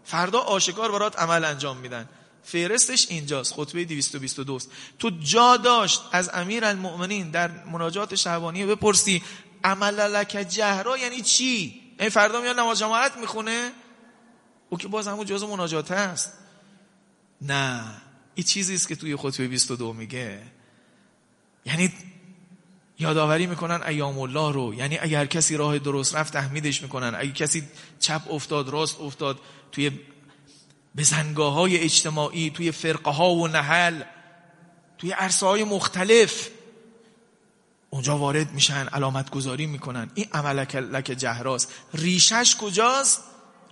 فردا 0.04 0.40
آشکار 0.40 0.92
برات 0.92 1.18
عمل 1.18 1.44
انجام 1.44 1.76
میدن. 1.76 2.08
فهرستش 2.42 3.06
اینجاست 3.11 3.54
خطبه 3.54 3.84
222 3.84 4.58
تو 4.99 5.11
جا 5.11 5.56
داشت 5.56 6.02
از 6.12 6.30
امیر 6.34 6.64
المؤمنین 6.64 7.30
در 7.30 7.50
مناجات 7.73 8.14
شهبانی 8.14 8.66
بپرسی 8.66 9.23
عمل 9.64 10.00
لک 10.00 10.46
جهرا 10.49 10.99
یعنی 10.99 11.20
چی؟ 11.20 11.80
این 12.00 12.08
فردا 12.08 12.40
میاد 12.40 12.58
نماز 12.58 12.78
جماعت 12.78 13.16
می‌خونه؟ 13.16 13.73
او 14.70 14.78
که 14.78 14.88
باز 14.88 15.08
همون 15.08 15.26
جز 15.26 15.42
مناجات 15.42 15.90
هست. 15.90 16.32
نه. 17.42 17.84
این 18.35 18.47
چیزی 18.47 18.75
است 18.75 18.88
که 18.88 18.97
توی 18.97 19.17
خطبه 19.17 19.49
22 19.49 19.93
میگه. 19.93 20.43
یعنی 21.67 21.93
یادآوری 22.99 23.47
می‌کنن 23.47 23.83
ایام 23.83 24.19
الله 24.19 24.53
رو. 24.53 24.75
یعنی 24.75 24.99
اگر 24.99 25.26
کسی 25.26 25.57
راه 25.57 25.79
درست 25.79 26.14
رفت 26.14 26.33
تحمیدش 26.33 26.83
می‌کنن. 26.83 27.14
اگر 27.14 27.33
کسی 27.33 27.62
چپ 28.00 28.23
افتاد 28.31 28.69
راست 28.69 29.00
افتاد 29.00 29.41
توی 29.73 29.91
بزنگاه 30.97 31.53
های 31.53 31.79
اجتماعی 31.79 32.50
توی 32.50 32.73
فرقه 32.73 33.11
ها 33.11 33.31
و 33.31 33.49
نحل 33.49 34.03
توی 34.99 35.11
عرصه 35.11 35.47
های 35.47 35.64
مختلف 35.64 36.49
اونجا 37.91 38.19
وارد 38.19 38.53
میشن 38.53 38.88
علامت 38.88 39.31
گذاری 39.31 39.67
می‌کنن. 39.67 40.11
این 40.14 40.26
عملک 40.33 40.76
لک 40.76 41.05
جهراست. 41.05 41.73
ریشش 41.95 42.57
کجاست؟ 42.61 43.23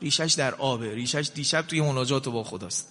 ریشش 0.02 0.34
در 0.38 0.54
آبه. 0.54 0.94
ریشش 0.94 1.30
دیشب 1.34 1.62
توی 1.62 1.80
مناجات 1.80 2.28
با 2.28 2.44
خداست. 2.44 2.88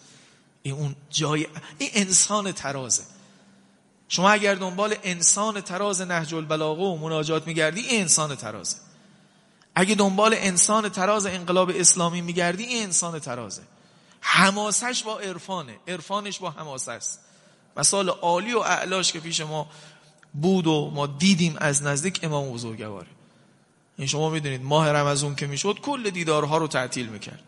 این 0.63 0.75
اون 0.75 0.96
جای 1.10 1.48
این 1.77 1.89
انسان 1.94 2.51
ترازه. 2.51 3.03
شما 4.08 4.30
اگر 4.30 4.56
دنبال 4.56 4.96
انسان 5.03 5.62
تراز 5.62 6.01
نهج 6.01 6.36
البلاغه 6.36 6.84
و 6.84 6.98
مناجات 6.98 7.48
میگردی 7.48 7.82
این 7.82 8.01
انسان 8.01 8.36
ترازه. 8.36 8.77
اگه 9.75 9.96
دنبال 9.96 10.34
انسان 10.38 10.89
تراز 10.89 11.25
انقلاب 11.25 11.72
اسلامی 11.75 12.22
میگردی 12.22 12.63
این 12.63 12.84
انسان 12.84 13.20
ترازه. 13.20 13.62
حماسش 14.22 15.03
با 15.03 15.20
عرفانه. 15.20 15.77
عرفانش 15.88 16.39
با 16.39 16.50
حماسه 16.50 16.91
است. 16.91 17.20
مثال 17.77 18.10
عالی 18.10 18.53
و 18.53 18.60
اعلاش 18.60 19.12
که 19.12 19.20
پیش 19.20 19.41
ما 19.41 19.68
بود 20.34 20.68
و 20.68 20.91
ما 20.94 21.08
دیدیم 21.08 21.56
از 21.60 21.84
نزدیک 21.84 22.20
امام 22.24 22.51
بزرگواره. 22.51 23.08
این 23.98 24.08
شما 24.08 24.30
می‌دونید 24.30 24.63
ماه 24.63 24.91
رمضان 24.91 25.36
که 25.36 25.48
می‌شد 25.48 25.80
کل 25.80 26.10
دیدارها 26.10 26.58
رو 26.58 26.68
تعطیل 26.68 27.08
می‌کرد. 27.08 27.44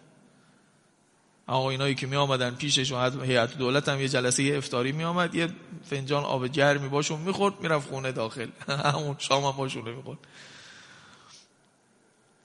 آقا 1.48 1.70
اینایی 1.70 1.96
که 1.96 2.08
می 2.08 2.16
آمدن 2.16 2.56
پیشش 2.56 2.92
و 2.92 3.22
هیئت 3.22 3.58
دولت 3.58 3.90
هم 3.90 4.02
یه 4.02 4.08
جلسه 4.08 4.54
افتاری 4.56 4.92
می 4.92 5.04
آمد 5.04 5.36
یه 5.36 5.48
فنجان 5.90 6.24
آب 6.24 6.48
گرمی 6.48 6.90
باشون 6.90 7.20
می‌خورد 7.20 7.62
می‌رفت 7.62 7.90
خونه 7.90 8.12
داخل. 8.12 8.50
همون 8.94 9.16
شام 9.20 9.46
هم 9.46 9.52
باشون 9.52 9.96
می‌خورد. 9.96 10.20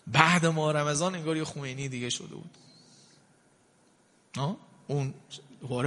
بعد 0.07 0.47
ما 0.47 0.71
رمضان 0.71 1.15
انگار 1.15 1.37
یه 1.37 1.45
خمینی 1.45 1.89
دیگه 1.89 2.11
شده 2.11 2.35
بود. 2.35 2.51
اون 4.87 5.15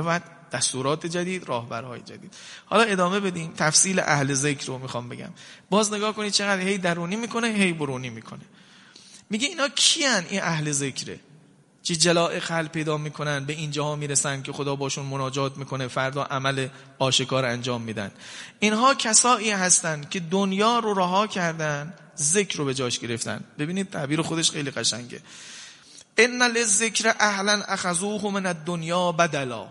بعد 0.05 0.23
دستورات 0.51 1.05
جدید 1.05 1.49
راهبرهای 1.49 2.01
جدید. 2.01 2.33
حالا 2.65 2.83
ادامه 2.83 3.19
بدیم. 3.19 3.53
تفصیل 3.57 3.99
اهل 3.99 4.33
ذکر 4.33 4.67
رو 4.67 4.77
می‌خوام 4.77 5.09
بگم. 5.09 5.29
باز 5.69 5.93
نگاه 5.93 6.15
کنید 6.15 6.33
چقدر 6.33 6.61
هی 6.61 6.77
درونی 6.77 7.15
می‌کنه 7.15 7.47
هی 7.47 7.73
برونی 7.73 8.09
می‌کنه. 8.09 8.41
میگه 9.29 9.47
اینا 9.47 9.69
کیان 9.69 10.25
این 10.29 10.41
اهل 10.41 10.71
ذکره؟ 10.71 11.19
چی 11.83 11.95
جلاء 11.95 12.39
خل 12.39 12.67
پیدا 12.67 12.97
می‌کنن 12.97 13.45
به 13.45 13.53
اینجاها 13.53 13.95
می‌رسن 13.95 14.41
که 14.41 14.51
خدا 14.51 14.75
باشون 14.75 15.05
مناجات 15.05 15.57
می‌کنه 15.57 15.87
فردا 15.87 16.23
عمل 16.23 16.67
آشکار 16.99 17.45
انجام 17.45 17.81
میدن. 17.81 18.11
اینها 18.59 18.93
کسایی 18.93 19.51
هستن 19.51 20.01
که 20.09 20.19
دنیا 20.19 20.79
رو 20.79 20.93
رها 20.93 21.27
کردن 21.27 21.93
ذکر 22.17 22.57
رو 22.57 22.65
به 22.65 22.73
جاش 22.73 22.99
گرفتن. 22.99 23.43
ببینید 23.59 23.89
تعبیر 23.89 24.21
خودش 24.21 24.51
خیلی 24.51 24.71
قشنگه. 24.71 25.21
ان 26.17 26.43
للذکر 26.43 27.13
اهلا 27.19 27.63
اخذوه 27.67 28.31
من 28.31 28.45
الدنیا 28.45 29.11
بدلا. 29.11 29.67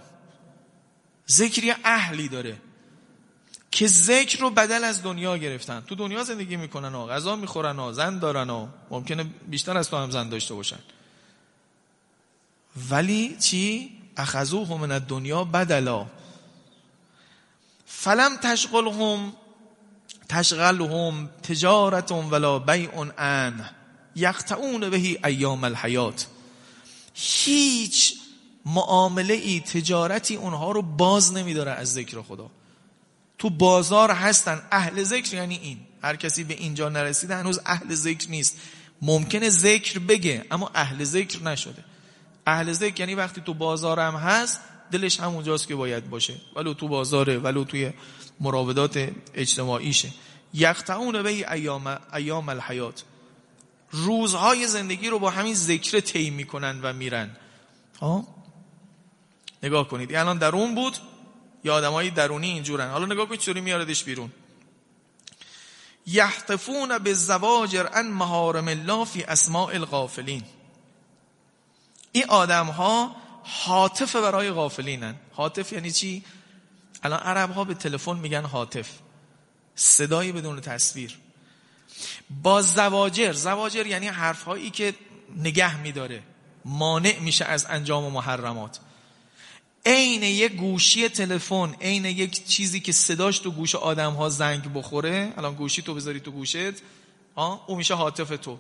ذکری 1.31 1.75
اهلی 1.85 2.29
داره 2.29 2.57
که 3.71 3.87
ذکر 3.87 4.41
رو 4.41 4.51
بدل 4.51 4.85
از 4.85 5.03
دنیا 5.03 5.37
گرفتن. 5.37 5.81
تو 5.81 5.95
دنیا 5.95 6.25
زندگی 6.25 6.57
می‌کنن 6.57 6.95
و 6.95 7.07
غذا 7.07 7.37
می‌خورن 7.37 7.79
و 7.79 7.93
زن 7.93 8.19
دارن 8.19 8.51
و 8.51 8.67
ممکنه 8.91 9.25
بیشتر 9.49 9.79
از 9.79 9.91
تو 9.91 9.97
هم 9.97 10.11
زن 10.11 10.29
داشته 10.29 10.55
باشن. 10.55 10.79
ولی 12.91 13.37
چی؟ 13.41 13.91
اخذوه 14.17 14.81
من 14.81 14.93
الدنیا 14.93 15.45
بدلا. 15.45 16.07
فلم 17.87 18.37
تشغلهم 18.37 19.33
تشغلهم 20.29 21.31
تجارت 21.43 22.13
ولا 22.13 22.59
بیع 22.59 22.91
ان 23.19 23.71
یقطعون 24.17 24.91
بهی 24.91 25.19
ایام 25.25 25.65
الحیات. 25.65 26.27
هیچ 27.15 28.15
معامله 28.67 29.35
ای 29.35 29.61
تجارتی 29.61 30.37
اونها 30.37 30.73
رو 30.73 30.83
باز 30.83 31.33
نمیداره 31.33 31.71
از 31.71 31.93
ذکر 31.93 32.23
خدا. 32.23 32.51
تو 33.39 33.51
بازار 33.51 34.11
هستن 34.11 34.63
اهل 34.73 35.03
ذکر 35.05 35.35
یعنی 35.35 35.57
این. 35.57 35.79
هر 36.03 36.17
کسی 36.17 36.45
به 36.45 36.55
اینجا 36.55 36.89
نرسیده 36.89 37.37
هنوز 37.37 37.61
اهل 37.67 37.95
ذکر 37.95 38.31
نیست. 38.31 38.57
ممکنه 39.03 39.51
ذکر 39.51 39.99
بگه 39.99 40.45
اما 40.51 40.71
اهل 40.75 41.05
ذکر 41.05 41.43
نشده. 41.43 41.85
اهل 42.51 42.73
ذکر 42.73 43.01
یعنی 43.01 43.15
وقتی 43.15 43.41
تو 43.41 43.55
بازارم 43.55 44.17
هست 44.17 44.61
دلش 44.93 45.21
همونجاست 45.21 45.69
که 45.69 45.75
باید 45.75 46.11
باشه. 46.11 46.35
ولو 46.57 46.75
تو 46.75 46.89
بازاره 46.89 47.39
ولو 47.39 47.65
توی 47.65 47.93
مراودات 48.41 49.11
اجتماعیشه. 49.35 50.11
یقطعون 50.55 51.23
به 51.23 51.53
ایام 51.53 51.99
ایام 52.15 52.49
الحیات. 52.49 53.05
روزهای 53.91 54.67
زندگی 54.67 55.09
رو 55.09 55.19
با 55.19 55.31
همین 55.31 55.55
ذکر 55.55 56.01
طی 56.01 56.31
می‌کنن 56.31 56.81
و 56.83 56.93
میرن. 56.93 57.37
ها 58.01 58.27
نگاه 59.63 59.89
کنید. 59.89 60.15
الان 60.15 60.39
درون 60.39 60.75
بود 60.75 60.97
یا 61.65 61.75
آدمای 61.75 62.11
درونی 62.11 62.51
اینجورن. 62.51 62.91
حالا 62.91 63.07
نگاه 63.07 63.27
کنید 63.27 63.41
چطوری 63.41 63.61
میاردش 63.61 64.05
بیرون. 64.05 64.31
یحتفون 66.07 66.99
به 66.99 67.15
زواجر 67.15 67.87
ان 67.93 68.07
محارم 68.07 68.69
الله 68.69 69.05
فی 69.05 69.23
اسماء 69.23 69.73
الغافلین. 69.73 70.43
این 72.13 72.25
آدم 72.29 72.67
ها 72.67 73.17
حاطف 73.43 74.17
برای 74.17 74.51
غافلینن. 74.51 75.15
حاطف 75.33 75.73
یعنی 75.73 75.91
چی؟ 75.91 76.25
الان 77.03 77.21
عرب 77.21 77.51
ها 77.51 77.65
به 77.65 77.75
تلفن 77.75 78.17
میگن 78.17 78.45
حاطف. 78.45 78.89
صدایی 79.75 80.33
بدون 80.33 80.61
تصویر. 80.61 81.19
با 82.43 82.63
زواجر 82.63 83.33
زواجر 83.33 83.87
یعنی 83.87 84.07
حرف 84.09 84.43
هایی 84.43 84.71
که 84.71 84.95
نگه 85.37 85.81
میداره. 85.81 86.23
مانع 86.65 87.19
میشه 87.19 87.45
از 87.45 87.67
انجام 87.69 88.13
محرمات. 88.13 88.81
عین 89.87 90.23
یک 90.23 90.53
گوشی 90.53 91.09
تلفن 91.09 91.75
عین 91.81 92.05
یک 92.05 92.47
چیزی 92.47 92.81
که 92.81 92.93
صداش 92.93 93.39
تو 93.39 93.51
گوش 93.51 93.75
آدم 93.75 94.13
ها 94.13 94.29
زنگ 94.29 94.73
بخوره 94.73 95.33
الان 95.37 95.55
گوشی 95.55 95.83
تو 95.83 95.95
بذاری 95.95 96.21
تو 96.21 96.31
گوشت 96.31 96.83
آه 97.35 97.65
او 97.67 97.77
میشه 97.77 97.95
حاطف 97.95 98.29
تو. 98.29 98.59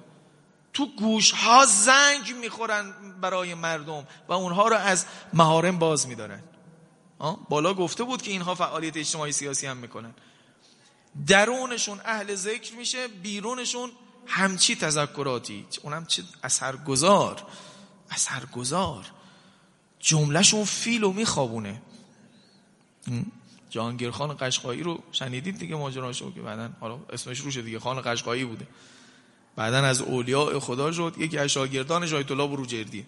تو 0.72 0.86
گوش 0.86 1.30
ها 1.30 1.66
زنگ 1.66 2.36
می‌خورن 2.40 2.94
برای 3.20 3.54
مردم 3.54 4.06
و 4.28 4.32
اونها 4.32 4.68
رو 4.68 4.76
از 4.76 5.06
مهارم 5.32 5.78
باز 5.78 6.08
میدارن. 6.08 6.42
بالا 7.48 7.74
گفته 7.74 8.04
بود 8.04 8.22
که 8.22 8.30
اینها 8.30 8.54
فعالیت 8.54 8.96
اجتماعی 8.96 9.32
سیاسی 9.32 9.66
هم 9.66 9.76
می‌کنن. 9.76 10.14
درونشون 11.26 12.00
اهل 12.04 12.34
ذکر 12.34 12.74
میشه 12.74 13.08
بیرونشون 13.08 13.90
همچی 14.26 14.76
تذکراتی. 14.76 15.66
اونم 15.82 16.06
چه 16.06 16.22
اثرگذار؟ 16.42 17.42
اثرگذار. 18.10 19.06
جملهشون 19.98 20.64
فیلو 20.64 21.12
میخوابونه. 21.12 21.82
جهانگیر 23.70 24.10
خان 24.10 24.36
قشقایی 24.40 24.82
رو 24.82 25.02
شنیدید 25.12 25.58
دیگه 25.58 25.76
ماجراشو 25.76 26.34
که 26.34 26.40
بعدن 26.40 26.76
حالا 26.80 26.98
اسمش 27.10 27.40
روشه 27.40 27.62
دیگه 27.62 27.80
خان 27.80 28.02
قشقایی 28.04 28.44
بوده. 28.44 28.66
بعدا 29.60 29.78
از 29.78 30.00
اولیاء 30.00 30.58
خدا 30.60 30.92
شد 30.92 31.14
یکی 31.18 31.38
از 31.38 31.50
شاگردان 31.50 32.14
آیت 32.14 32.30
الله 32.30 32.46
بروجردی 32.46 33.06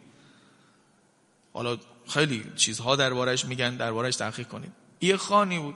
حالا 1.53 1.77
خیلی 2.09 2.45
چیزها 2.57 2.97
دربارش 2.97 3.45
میگن 3.45 3.77
دربارش 3.77 4.17
تحقیق 4.17 4.49
کنید. 4.49 4.73
یه 5.01 5.17
خانی 5.17 5.59
بود. 5.59 5.75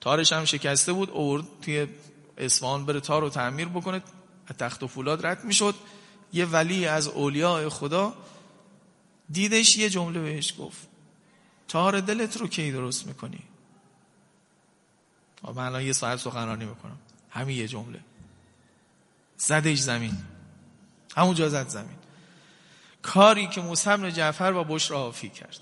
تارش 0.00 0.32
هم 0.32 0.44
شکسته 0.44 0.92
بود 0.92 1.10
اورد 1.10 1.44
توی 1.62 1.86
اصفهان 2.38 2.86
بره 2.86 3.00
تار 3.00 3.22
رو 3.22 3.28
تعمیر 3.30 3.68
بکنه. 3.68 4.02
تخت 4.58 4.82
و 4.82 4.86
فولاد 4.86 5.26
رد 5.26 5.44
می‌شد. 5.44 5.74
یه 6.32 6.46
ولی 6.46 6.86
از 6.86 7.08
اولیاء 7.08 7.68
خدا 7.68 8.14
دیدش 9.30 9.76
یه 9.76 9.90
جمله 9.90 10.20
بهش 10.20 10.54
گفت. 10.58 10.88
تار 11.68 12.00
دلت 12.00 12.36
رو 12.36 12.48
کی 12.48 12.72
درست 12.72 13.06
می‌کنی؟ 13.06 13.40
من 15.54 15.66
الان 15.66 15.82
یه 15.82 15.92
ساعت 15.92 16.18
سخنرانی 16.18 16.64
می‌کنم. 16.64 16.98
همین 17.30 17.56
یه 17.56 17.68
جمله. 17.68 18.00
زدش 19.38 19.78
زمین. 19.78 20.18
همونجا 21.16 21.48
زد 21.48 21.68
زمین. 21.68 21.96
کاری 23.02 23.46
که 23.46 23.60
موسی 23.60 24.12
جعفر 24.12 24.52
با 24.52 24.64
بش 24.64 24.92
آفی 24.92 25.28
کرد. 25.28 25.58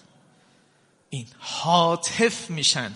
این 1.11 1.27
حاطف 1.39 2.51
میشن. 2.51 2.93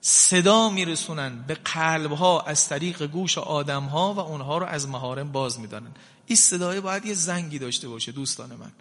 صدا 0.00 0.70
میرسونن 0.70 1.44
به 1.46 1.54
قلبها 1.54 2.40
از 2.40 2.68
طریق 2.68 3.02
گوش 3.02 3.38
آدمها 3.38 4.14
و 4.14 4.18
اونها 4.18 4.58
رو 4.58 4.66
از 4.66 4.88
مهارم 4.88 5.32
باز 5.32 5.60
می‌دانن. 5.60 5.90
این 6.26 6.36
صدای 6.36 6.80
باید 6.80 7.06
یه 7.06 7.14
زنگی 7.14 7.58
داشته 7.58 7.88
باشه 7.88 8.12
دوستان 8.12 8.54
من. 8.54 8.72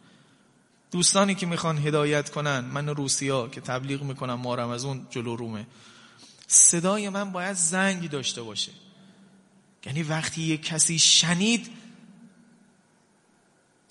دوستانی 0.91 1.35
که 1.35 1.45
می‌خوان 1.45 1.77
هدایت 1.77 2.29
کنن 2.29 2.59
من 2.59 2.89
روسیا 2.89 3.47
که 3.47 3.61
تبلیغ 3.61 4.03
می‌کنم 4.03 4.33
مارم 4.33 4.69
از 4.69 4.85
اون 4.85 5.07
جلو 5.09 5.35
رومه. 5.35 5.67
صدای 6.47 7.09
من 7.09 7.31
باید 7.31 7.53
زنگی 7.53 8.07
داشته 8.07 8.41
باشه. 8.41 8.71
یعنی 9.85 10.03
وقتی 10.03 10.41
یه 10.41 10.57
کسی 10.57 10.99
شنید 10.99 11.69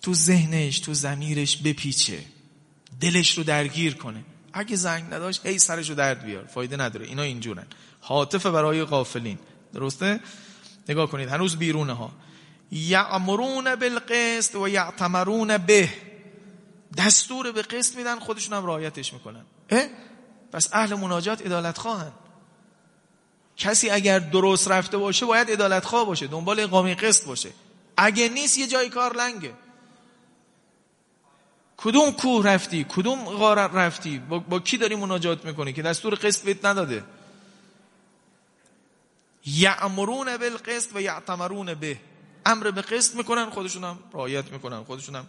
تو 0.03 0.15
ذهنش 0.15 0.79
تو 0.79 0.95
زمیرش 0.95 1.57
بپیچه 1.57 2.25
دلش 3.01 3.39
رو 3.39 3.45
درگیر 3.45 3.95
کنه. 3.95 4.25
اگه 4.53 4.77
زنگ 4.77 5.05
نداشت 5.15 5.47
هی 5.47 5.59
سرش 5.59 5.89
رو 5.89 5.95
درد 5.95 6.25
بیار. 6.25 6.45
فایده 6.45 6.77
نداره. 6.77 7.07
اینا 7.07 7.23
اینجورن. 7.23 7.67
حاطف 8.01 8.47
برای 8.47 8.85
غافلین. 8.85 9.39
درسته؟ 9.75 10.21
نگاه 10.89 11.11
کنید. 11.11 11.29
هنوز 11.29 11.57
بیرونه 11.57 11.93
ها 11.93 12.13
یعمرون 12.73 13.75
بالقسط 13.75 14.55
و 14.55 14.69
یعتمرون 14.69 15.59
به. 15.59 15.89
دستور 16.99 17.53
به 17.53 17.63
قسط 17.63 17.97
میدن 17.97 18.19
خودشون 18.19 18.57
هم 18.57 18.67
رعایتش 18.67 19.13
می‌کنن. 19.13 19.45
اه؟ 19.71 19.89
پس 20.53 20.69
اهل 20.73 20.95
مناجات 20.95 21.47
ادالت 21.47 21.79
خواهن. 21.79 22.13
کسی 23.57 23.91
اگر 23.91 24.19
درست 24.19 24.69
رفته 24.69 24.99
باشه 24.99 25.27
باید 25.27 25.51
ادالت 25.51 25.85
خواه 25.85 26.07
باشه 26.07 26.27
دنبال 26.27 26.61
اقامه 26.61 26.95
قسط 26.95 27.25
باشه. 27.25 27.51
اگه 27.97 28.29
نیست 28.29 28.59
یه 28.59 28.67
جای 28.67 28.89
کار 28.89 29.17
لنگه. 29.17 29.53
کدوم 31.77 32.13
کوه 32.13 32.47
رفتی؟ 32.47 32.87
کدوم 32.89 33.25
غار 33.25 33.71
رفتی؟ 33.71 34.19
با, 34.19 34.39
با 34.39 34.61
کی 34.61 34.77
داری 34.79 34.95
مناجات 34.95 35.45
می‌کنی 35.45 35.73
که 35.73 35.83
دستور 35.83 36.15
قسط 36.15 36.45
بهت 36.45 36.65
نداده؟ 36.65 37.05
یعمرون 39.47 40.37
بالقسط 40.37 40.91
و 40.95 41.03
یعتمرون 41.03 41.75
به. 41.75 41.99
امر 42.47 42.71
به 42.71 42.83
قسط 42.83 43.15
می‌کنن 43.15 43.51
خودشون 43.51 43.85
هم 43.85 43.99
رعایت 44.13 44.53
می‌کنن 44.53 44.85
خودشون 44.85 45.17
هم 45.17 45.27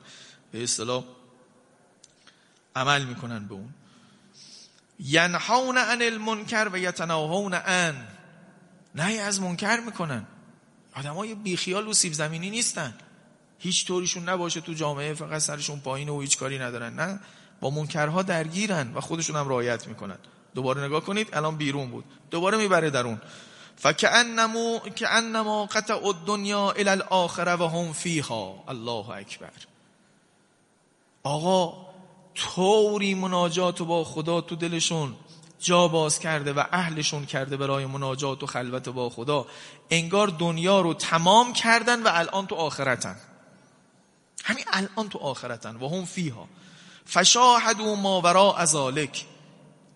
به 0.51 0.63
اصطلاح 0.63 1.03
عمل 2.75 3.05
می‌کنن 3.05 3.47
به 3.47 3.53
اون. 3.53 3.73
ینحون 4.99 5.77
عن 5.77 6.01
المنکر 6.01 6.69
و 6.73 6.77
یتناهون 6.77 7.53
عن. 7.53 8.07
نهی 8.95 9.19
از 9.19 9.41
منکر 9.41 9.79
می‌کنن. 9.79 10.25
آدم 10.95 11.13
های 11.13 11.35
بیخیال 11.35 11.87
و 11.87 11.93
سیب 11.93 12.13
زمینی 12.13 12.49
نیستن. 12.49 12.93
هیچ 13.59 13.87
طوریشون 13.87 14.29
نباشه 14.29 14.61
تو 14.61 14.73
جامعه 14.73 15.13
فقط 15.13 15.41
سرشون 15.41 15.79
پایین 15.79 16.09
و 16.09 16.21
هیچ 16.21 16.37
کاری 16.37 16.59
ندارن. 16.59 16.93
نه 16.93 17.19
با 17.61 17.69
منکرها 17.69 18.21
درگیرن 18.21 18.93
و 18.93 19.01
خودشون 19.01 19.35
هم 19.35 19.49
رعایت 19.49 19.87
می‌کنن. 19.87 20.17
دوباره 20.55 20.83
نگاه 20.83 21.01
کنید 21.01 21.35
الان 21.35 21.57
بیرون 21.57 21.89
بود. 21.89 22.05
دوباره 22.31 22.57
می‌بره 22.57 22.89
درون. 22.89 23.21
فکأنمو 23.77 24.79
کأنما 24.79 25.65
قطع 25.65 26.05
الدنیا 26.05 26.71
الى 26.71 26.89
الاخره 26.89 27.55
و 27.55 27.67
هم 27.67 27.93
فیها. 27.93 28.63
الله 28.67 29.09
اکبر. 29.09 29.51
آقا 31.23 31.92
طوری 32.35 33.13
مناجات 33.13 33.81
با 33.81 34.03
خدا 34.03 34.41
تو 34.41 34.55
دلشون 34.55 35.15
جا 35.59 35.87
باز 35.87 36.19
کرده 36.19 36.53
و 36.53 36.63
اهلشون 36.71 37.25
کرده 37.25 37.57
برای 37.57 37.85
مناجات 37.85 38.43
و 38.43 38.45
خلوت 38.45 38.89
با 38.89 39.09
خدا 39.09 39.45
انگار 39.89 40.27
دنیا 40.27 40.81
رو 40.81 40.93
تمام 40.93 41.53
کردن 41.53 42.03
و 42.03 42.09
الان 42.13 42.47
تو 42.47 42.55
آخرتن. 42.55 43.15
همین 44.43 44.65
الان 44.67 45.09
تو 45.09 45.19
آخرتن. 45.19 45.75
و 45.75 45.89
هم 45.89 46.05
فیها. 46.05 46.47
فشاهدوا 47.05 47.95
ماورا 47.95 48.55
ازالک 48.55 49.25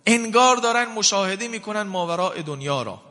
انگار 0.05 0.57
دارن 0.57 0.85
مشاهده 0.85 1.47
می‌کنن 1.47 1.81
ماورا 1.81 2.29
دنیا 2.29 2.81
را. 2.81 3.01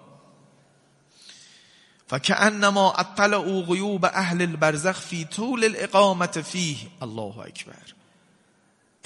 فکأنما 2.08 2.92
اطلعوا 2.92 3.62
غیوب 3.62 4.04
اهل 4.04 4.42
البرزخ 4.42 5.00
فی 5.00 5.24
طول 5.24 5.64
الاقامت 5.64 6.40
فیه. 6.40 6.76
الله 7.02 7.38
اکبر. 7.38 7.95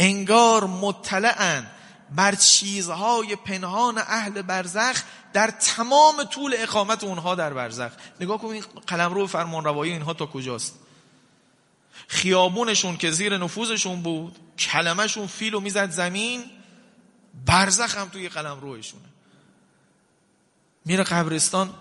انگار 0.01 0.65
مطلعن 0.65 1.67
بر 2.11 2.35
چیزهای 2.35 3.37
پنهان 3.37 3.99
اهل 3.99 4.43
برزخ 4.43 5.03
در 5.33 5.51
تمام 5.51 6.25
طول 6.25 6.55
اقامت 6.59 7.05
اونها 7.05 7.35
در 7.35 7.53
برزخ. 7.55 7.91
نگاه 8.21 8.39
کنید 8.39 8.65
قلم 8.87 9.15
رو 9.15 9.27
فرمان 9.27 9.65
روایی 9.65 9.93
اینها 9.93 10.15
تا 10.15 10.27
کجاست؟ 10.27 10.75
خیابونشون 12.09 12.97
که 12.97 13.11
زیر 13.11 13.39
نفوذشون 13.39 14.03
بود 14.03 14.39
کلمهشون 14.59 15.27
فیلو 15.27 15.61
می‌زد 15.61 15.91
زمین 15.91 16.45
برزخ 17.47 17.97
هم 17.97 18.09
توی 18.09 18.29
قلم 18.29 18.61
رویشونه. 18.61 19.09
میره 20.85 21.05
قبرستان 21.05 21.75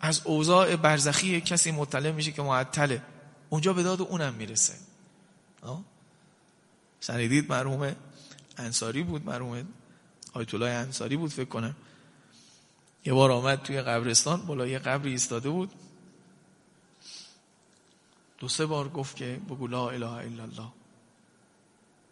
از 0.00 0.20
اوضاع 0.24 0.76
برزخی 0.76 1.40
کسی 1.40 1.70
مطلع 1.70 2.10
میشه 2.10 2.32
که 2.32 2.42
معطله. 2.42 3.02
اونجا 3.48 3.72
به 3.72 3.82
داد 3.82 4.02
اونم 4.02 4.34
می‌رسه. 4.34 4.74
شنیدید 7.02 7.50
مرحوم 7.50 7.96
انصاری 8.56 9.02
بود 9.02 9.26
مرحوم 9.26 9.68
آیت 10.32 10.54
الله 10.54 10.70
انصاری 10.70 11.16
بود 11.16 11.30
فکر 11.30 11.48
کنم. 11.48 11.76
یه 13.04 13.12
بار 13.12 13.32
آمد 13.32 13.62
توی 13.62 13.82
قبرستان 13.82 14.46
بالا 14.46 14.66
یه 14.66 14.78
قبری 14.78 15.10
ایستاده 15.10 15.50
بود. 15.50 15.72
دو 18.38 18.48
سه 18.48 18.66
بار 18.66 18.88
گفت 18.88 19.16
که 19.16 19.40
بگو 19.50 19.66
لا 19.66 19.90
اله 19.90 20.12
الا 20.12 20.42
الله. 20.42 20.68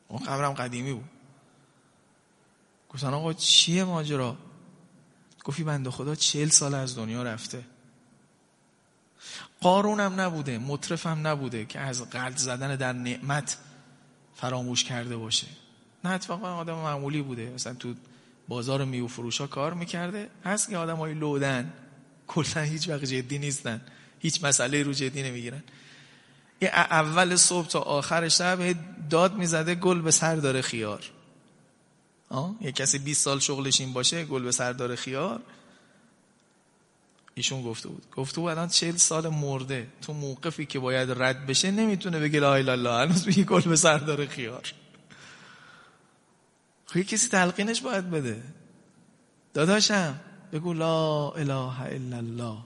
اون 0.08 0.24
قبرم 0.24 0.52
قدیمی 0.52 0.92
بود. 0.92 1.08
گفتن 2.88 3.14
آقا 3.14 3.32
چیه 3.32 3.84
ماجرا؟ 3.84 4.36
گفتی 5.44 5.64
بنده 5.64 5.90
خدا 5.90 6.14
چهل 6.14 6.48
سال 6.48 6.74
از 6.74 6.96
دنیا 6.96 7.22
رفته. 7.22 7.64
قارونم 9.60 10.20
نبوده 10.20 10.58
مطرفم 10.58 11.26
نبوده 11.26 11.64
که 11.64 11.80
از 11.80 12.10
قلد 12.10 12.36
زدن 12.36 12.76
در 12.76 12.92
نعمت 12.92 13.56
فراموش 14.40 14.84
کرده 14.84 15.16
باشه. 15.16 15.46
نه 16.04 16.10
اتفاقا 16.10 16.54
آدم 16.54 16.74
معمولی 16.74 17.22
بوده. 17.22 17.50
مثلا 17.54 17.74
تو 17.74 17.94
بازار 18.48 18.84
میو 18.84 19.06
فروش 19.06 19.40
ها 19.40 19.46
کار 19.46 19.74
می‌کرده. 19.74 20.28
هست 20.44 20.70
که 20.70 20.76
آدم 20.76 20.96
های 20.96 21.14
لودن. 21.14 21.72
کلا 22.26 22.62
هیچ 22.62 22.88
وقت 22.88 23.04
جدی 23.04 23.38
نیستن. 23.38 23.80
هیچ 24.20 24.44
مسئله 24.44 24.82
رو 24.82 24.92
جدی 24.92 25.22
نمی‌گیرن. 25.22 25.62
یه 26.60 26.68
اول 26.68 27.36
صبح 27.36 27.68
تا 27.68 27.80
آخر 27.80 28.28
شب 28.28 28.74
داد 29.10 29.34
می‌زده 29.34 29.74
گل 29.74 30.00
به 30.00 30.10
سر 30.10 30.36
داره 30.36 30.62
خیار. 30.62 31.04
آه؟ 32.28 32.54
یه 32.60 32.72
کسی 32.72 32.98
20 32.98 33.24
سال 33.24 33.38
شغلش 33.38 33.80
این 33.80 33.92
باشه 33.92 34.24
گل 34.24 34.42
به 34.42 34.52
سر 34.52 34.72
داره 34.72 34.96
خیار. 34.96 35.40
ایشون 37.34 37.62
گفته 37.62 37.88
بود. 37.88 38.06
گفته 38.16 38.40
بود 38.40 38.50
الان 38.50 38.68
40 38.68 38.96
سال 38.96 39.28
مرده. 39.28 39.88
تو 40.02 40.12
موقفی 40.12 40.66
که 40.66 40.78
باید 40.78 41.10
رد 41.22 41.46
بشه 41.46 41.70
نمی‌تونه 41.70 42.20
بگه 42.20 42.40
لا 42.40 42.54
اله 42.54 42.72
الا 42.72 43.00
الله. 43.00 43.26
میگه 43.26 43.44
گل 43.44 43.60
به 43.60 43.76
سر 43.76 43.98
داره 43.98 44.26
خیار. 44.26 44.72
خب 46.86 47.00
کسی 47.00 47.28
تلقینش 47.28 47.80
باید 47.80 48.10
بده. 48.10 48.42
داداشم 49.54 50.20
بگو 50.52 50.72
لا 50.72 51.30
اله 51.30 51.80
الا 51.80 52.16
الله. 52.16 52.58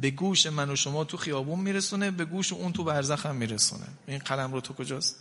به 0.00 0.10
گوش 0.10 0.46
من 0.46 0.70
و 0.70 0.76
شما 0.76 1.04
تو 1.04 1.16
خیابون 1.16 1.60
میرسونه 1.60 2.10
به 2.10 2.24
گوش 2.24 2.52
اون 2.52 2.72
تو 2.72 2.84
برزخ 2.84 3.26
میرسونه. 3.26 3.86
این 4.06 4.18
قلم 4.18 4.52
رو 4.52 4.60
تو 4.60 4.74
کجاست؟ 4.74 5.16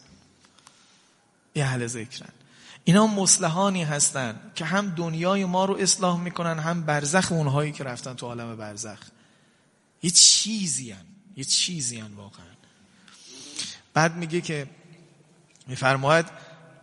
یه 1.56 1.64
اهل 1.64 1.88
ذکرن. 1.88 2.30
اینا 2.88 3.08
مسلحانی 3.08 3.84
هستن 3.84 4.40
که 4.56 4.66
هم 4.66 4.90
دنیای 4.90 5.46
ما 5.46 5.66
رو 5.66 5.78
اصلاح 5.78 6.20
می‌کنن 6.20 6.60
هم 6.60 6.82
برزخ 6.82 7.32
اونهایی 7.32 7.72
که 7.72 7.84
رفتن 7.84 8.14
تو 8.14 8.26
عالم 8.26 8.56
برزخ. 8.56 9.00
یه 10.04 10.10
چیزی 10.10 10.92
هن. 10.92 11.06
یه 11.36 11.44
چیزی 11.44 12.00
هن 12.00 12.14
واقعا. 12.14 12.46
بعد 13.94 14.16
میگه 14.16 14.42
که 14.42 14.68
میفرماید 15.68 16.26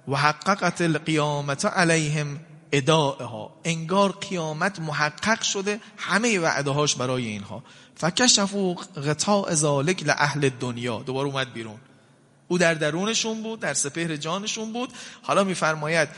و 0.08 0.16
حققت 0.16 0.80
القیامت 0.80 1.64
علیهم 1.64 2.40
ادائها 2.72 3.54
انگار 3.64 4.12
قیامت 4.12 4.80
محقق 4.80 5.42
شده 5.42 5.80
همه 5.96 6.38
وعده 6.38 6.70
هاش 6.70 6.94
برای 6.94 7.26
اینها. 7.26 7.62
فکشفو 7.96 8.74
غطاء 8.74 9.54
ذالک 9.54 10.02
لاهل 10.02 10.48
دنیا 10.48 10.98
دوباره 10.98 11.28
اومد 11.28 11.52
بیرون. 11.52 11.80
او 12.48 12.58
در 12.58 12.74
درونشون 12.74 13.42
بود 13.42 13.60
در 13.60 13.74
سپهر 13.74 14.16
جانشون 14.16 14.72
بود. 14.72 14.92
حالا 15.22 15.44
میفرماید 15.44 16.08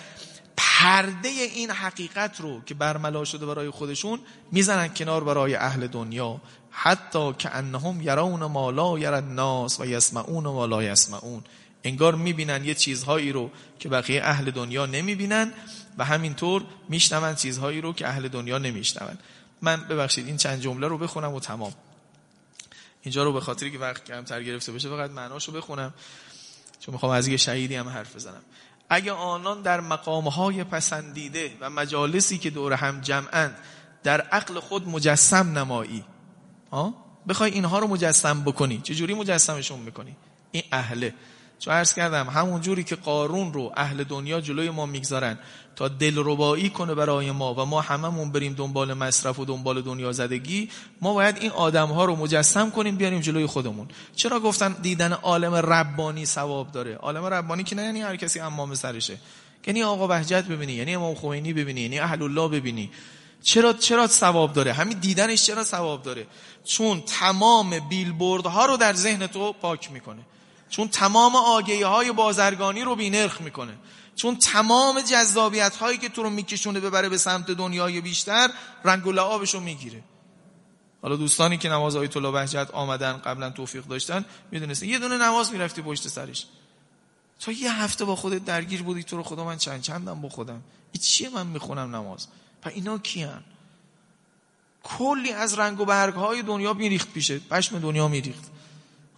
پرده 0.57 1.29
این 1.29 1.71
حقیقت 1.71 2.41
رو 2.41 2.61
که 2.67 2.75
برملا 2.75 3.25
شده 3.25 3.47
برای 3.47 3.71
خودشون 3.71 4.19
می‌زنن 4.53 4.89
کنار 4.89 5.25
برای 5.25 5.55
اهل 5.55 5.87
دنیا. 5.87 6.41
حتی 6.71 7.33
که 7.33 7.57
انهم 7.57 8.01
یرون 8.01 8.45
ما 8.45 8.71
لا 8.71 8.99
یر 8.99 9.13
الناس 9.13 9.81
و 9.81 9.87
یسمعون 9.87 10.45
ما 10.45 10.67
لا 10.67 10.83
یسمعون. 10.83 11.45
انگار 11.85 12.15
می‌بینن 12.15 12.65
یه 12.65 12.75
چیزهایی 12.75 13.33
رو 13.33 13.51
که 13.79 13.89
بقیه 13.89 14.23
اهل 14.25 14.51
دنیا 14.51 14.87
نمی‌بینن 14.87 15.53
و 15.99 16.05
همینطور 16.05 16.65
میشنون 16.89 17.35
چیزهایی 17.35 17.81
رو 17.81 17.93
که 17.93 18.09
اهل 18.09 18.29
دنیا 18.29 18.59
نمیشنون. 18.59 19.19
من 19.63 19.77
ببخشید 19.77 20.27
این 20.27 20.37
چند 20.37 20.61
جمله 20.61 20.89
رو 20.89 20.99
بخونم 20.99 21.35
و 21.35 21.41
تمام. 21.41 21.73
اینجا 23.07 23.25
رو 23.25 23.33
به 23.33 23.41
خاطری 23.41 23.71
که 23.71 23.79
وقت 23.79 24.05
کمتر 24.05 24.43
گرفته 24.43 24.73
بشه 24.73 24.89
فقط 24.89 25.11
معناشو 25.11 25.53
بخونم 25.53 25.95
چون 26.81 26.93
می‌خوام 26.93 27.13
از 27.13 27.29
یه 27.29 27.37
شهیدی 27.37 27.75
هم 27.75 27.89
حرف 27.89 28.17
بزنم. 28.17 28.43
اگه 28.89 29.13
آنان 29.13 29.63
در 29.63 29.81
مقامهای 29.81 30.65
پسندیده 30.65 31.57
و 31.61 31.71
مجالسی 31.71 32.39
که 32.39 32.51
دور 32.51 32.73
هم 32.73 33.01
جمعند 33.01 33.59
در 34.03 34.21
عقل 34.21 34.61
خود 34.61 34.89
مجسم 34.89 35.59
نمایی. 35.59 36.05
بخوای 37.29 37.51
اینها 37.51 37.79
رو 37.79 37.87
مجسم 37.87 38.45
بکنی. 38.45 38.81
چجوری 38.81 39.15
مجسمشون 39.15 39.79
می‌کنی؟ 39.81 40.17
این 40.51 40.63
اهله. 40.73 41.15
چون 41.59 41.75
عرض 41.75 41.95
کردم 41.95 42.29
همون 42.29 42.61
جوری 42.61 42.85
که 42.85 42.97
قارون 42.97 43.53
رو 43.53 43.73
اهل 43.77 44.05
دنیا 44.05 44.41
جلوی 44.41 44.71
ما 44.71 44.87
می‌گذارن 44.87 45.39
تا 45.77 45.89
دلربایی 45.89 46.71
کنه 46.71 46.95
برای 46.95 47.31
ما 47.31 47.55
و 47.55 47.65
ما 47.65 47.81
هممون 47.81 48.33
بریم 48.33 48.55
دنبال 48.55 48.95
مصرف 48.95 49.39
و 49.39 49.45
دنبال 49.45 49.83
دنیا 49.83 50.13
زدگی 50.13 50.71
ما 51.01 51.15
باید 51.15 51.37
این 51.41 51.51
آدم 51.51 51.89
ها 51.89 52.05
رو 52.05 52.17
مجسم 52.17 52.71
کنیم 52.71 52.97
بیاریم 52.97 53.21
جلوی 53.21 53.47
خودمون. 53.47 53.89
چرا 54.17 54.41
گفتن 54.41 54.77
دیدن 54.83 55.13
عالم 55.13 55.55
ربانی 55.55 56.27
ثواب 56.27 56.73
داره؟ 56.73 56.95
عالم 56.95 57.25
ربانی 57.25 57.65
که 57.65 57.77
نه 57.77 57.83
یعنی 57.83 58.03
هر 58.03 58.17
کسی 58.17 58.41
امام 58.41 58.75
سرشه. 58.75 59.19
یعنی 59.67 59.83
آقا 59.83 60.07
بهجت 60.07 60.45
ببینی 60.45 60.73
یعنی 60.73 60.95
امام 60.95 61.15
خمینی 61.15 61.53
ببینی 61.53 61.81
یعنی 61.81 61.99
اهل 61.99 62.23
الله 62.23 62.49
ببینی. 62.49 62.91
چرا 63.43 63.73
چرا 63.73 64.07
ثواب 64.07 64.53
داره؟ 64.53 64.73
همین 64.73 64.99
دیدنش 64.99 65.47
چرا 65.47 65.65
ثواب 65.65 66.03
داره؟ 66.03 66.27
چون 66.65 67.01
تمام 67.01 67.89
بیلبوردها 67.89 68.67
رو 68.67 68.77
در 68.77 68.93
ذهن 68.93 69.27
تو 69.27 69.53
پاک 69.53 69.93
می‌کنه. 69.93 70.23
چون 70.77 70.89
تمام 70.89 71.37
آگهی 71.37 71.83
های 71.83 72.13
بازرگانی 72.13 72.83
رو 72.83 72.97
بینرخ 72.97 73.41
می‌کنه. 73.41 73.79
چون 74.15 74.37
تمام 74.37 75.01
جذابیت 75.01 75.77
هایی 75.77 75.99
که 75.99 76.09
تو 76.09 76.23
رو 76.23 76.31
میکشونه 76.31 76.81
ببره 76.81 77.09
به 77.09 77.19
سمت 77.19 77.51
دنیای 77.51 78.01
بیشتر 78.01 78.51
رنگ 78.85 79.07
و 79.07 79.13
لعابش 79.13 79.55
می‌گیره. 79.55 80.03
حالا 81.03 81.17
دوستانی 81.17 81.59
که 81.59 81.69
نماز 81.69 81.97
آیت 81.97 82.17
الله 82.17 82.31
بهجت 82.31 82.71
آمدن 82.73 83.13
قبلا 83.13 83.51
توفیق 83.51 83.85
داشتن 83.85 84.25
می‌دونستن 84.51 84.87
یه 84.87 84.99
دونه 84.99 85.19
نماز 85.19 85.53
می‌رفتی 85.53 85.83
پشت 85.83 86.09
سرش. 86.09 86.47
تا 87.41 87.53
یه 87.53 87.73
هفته 87.73 88.05
با 88.05 88.17
خودت 88.17 88.45
درگیر 88.45 88.83
بودی 88.83 89.03
تو 89.03 89.17
رو 89.17 89.23
خدا 89.23 89.45
من 89.45 89.57
چند 89.57 89.83
چندم 89.83 90.21
با 90.21 90.29
خودم؟ 90.29 90.63
این 90.93 91.03
چیه 91.03 91.29
من 91.29 91.47
می‌خونم 91.47 91.97
نماز؟ 91.97 92.27
پا 92.63 92.71
اینا 92.71 92.99
کیان؟ 92.99 93.45
کلی 94.83 95.33
از 95.33 95.59
رنگ 95.59 95.81
و 95.81 95.85
برگ 95.85 96.15
های 96.15 96.43
دنیا 96.43 96.73
میریخت 96.73 97.13
پیشه 97.13 97.39
پشم 97.39 97.79
دنیا 97.79 98.09
میریخت. 98.09 98.45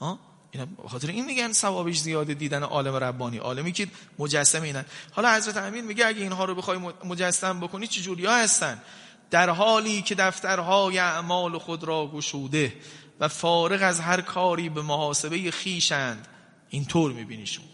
ها؟ 0.01 0.28
اینا 0.51 0.67
خاطر 0.89 1.09
این 1.09 1.25
میگن 1.25 1.53
ثوابش 1.53 1.99
زیاده 2.01 2.35
دیدن 2.35 2.63
عالم 2.63 2.95
ربانی. 2.95 3.39
عالمی 3.39 3.73
که 3.73 3.89
مجسم 4.19 4.63
اینن. 4.63 4.85
حالا 5.13 5.35
حضرت 5.35 5.57
امین 5.57 5.85
میگه 5.85 6.07
اگه 6.07 6.23
اینها 6.23 6.45
رو 6.45 6.55
بخوای 6.55 6.79
مجسم 7.05 7.61
بکنی 7.61 7.87
چه 7.87 8.01
جوریا 8.01 8.37
هستن؟ 8.37 8.83
در 9.31 9.51
حالی 9.51 10.03
که 10.03 10.15
دفترهای 10.15 10.99
اعمال 10.99 11.59
خود 11.59 11.85
را 11.85 12.07
گشوده 12.07 12.75
و 13.21 13.29
فارغ 13.29 13.83
از 13.83 14.01
هر 14.01 14.21
کاری 14.21 14.69
به 14.69 14.83
محاسبه 14.83 15.51
خیشند 15.51 16.29
اینطور 16.69 17.13
میبینیشون. 17.13 17.65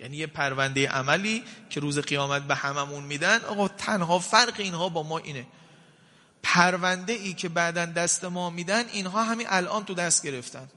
یعنی 0.00 0.16
یه 0.16 0.26
پرونده 0.26 0.88
عملی 0.88 1.42
که 1.70 1.80
روز 1.80 1.98
قیامت 1.98 2.42
به 2.42 2.54
هممون 2.54 3.04
میدن 3.04 3.40
آقا 3.40 3.68
تنها 3.68 4.18
فرق 4.18 4.54
اینها 4.58 4.88
با 4.88 5.02
ما 5.02 5.18
اینه. 5.18 5.46
پرونده 6.42 7.12
ای 7.12 7.34
که 7.34 7.48
بعدا 7.48 7.86
دست 7.86 8.24
ما 8.24 8.50
میدن 8.50 8.84
اینها 8.92 9.24
همین 9.24 9.46
الان 9.50 9.84
تو 9.84 9.94
دست 9.94 10.26
گرفتن. 10.26 10.68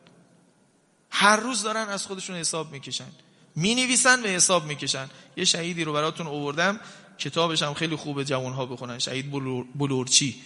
هر 1.09 1.35
روز 1.35 1.63
دارن 1.63 1.89
از 1.89 2.05
خودشون 2.05 2.35
حساب 2.35 2.71
می‌کشن. 2.71 3.07
می 3.55 3.75
نویسن 3.75 4.23
و 4.23 4.27
حساب 4.27 4.65
می‌کشن. 4.65 5.09
یه 5.37 5.45
شهیدی 5.45 5.83
رو 5.83 5.93
براتون 5.93 6.27
اووردم 6.27 6.79
کتابش 7.17 7.63
هم 7.63 7.73
خیلی 7.73 7.95
خوبه 7.95 8.25
جوان 8.25 8.53
ها 8.53 8.65
بخونن. 8.65 8.99
شهید 8.99 9.31
بلورچی. 9.75 10.41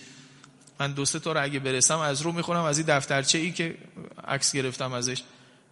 من 0.79 0.91
دو 0.91 1.05
سه 1.05 1.19
تا 1.19 1.31
رو 1.31 1.43
اگه 1.43 1.59
برسم 1.59 1.99
از 1.99 2.21
رو 2.21 2.31
می‌خونم. 2.31 2.63
از 2.63 2.77
این 2.77 2.87
دفترچه 2.87 3.37
ای 3.37 3.51
که 3.51 3.77
عکس 4.27 4.51
گرفتم 4.51 4.93
ازش. 4.93 5.23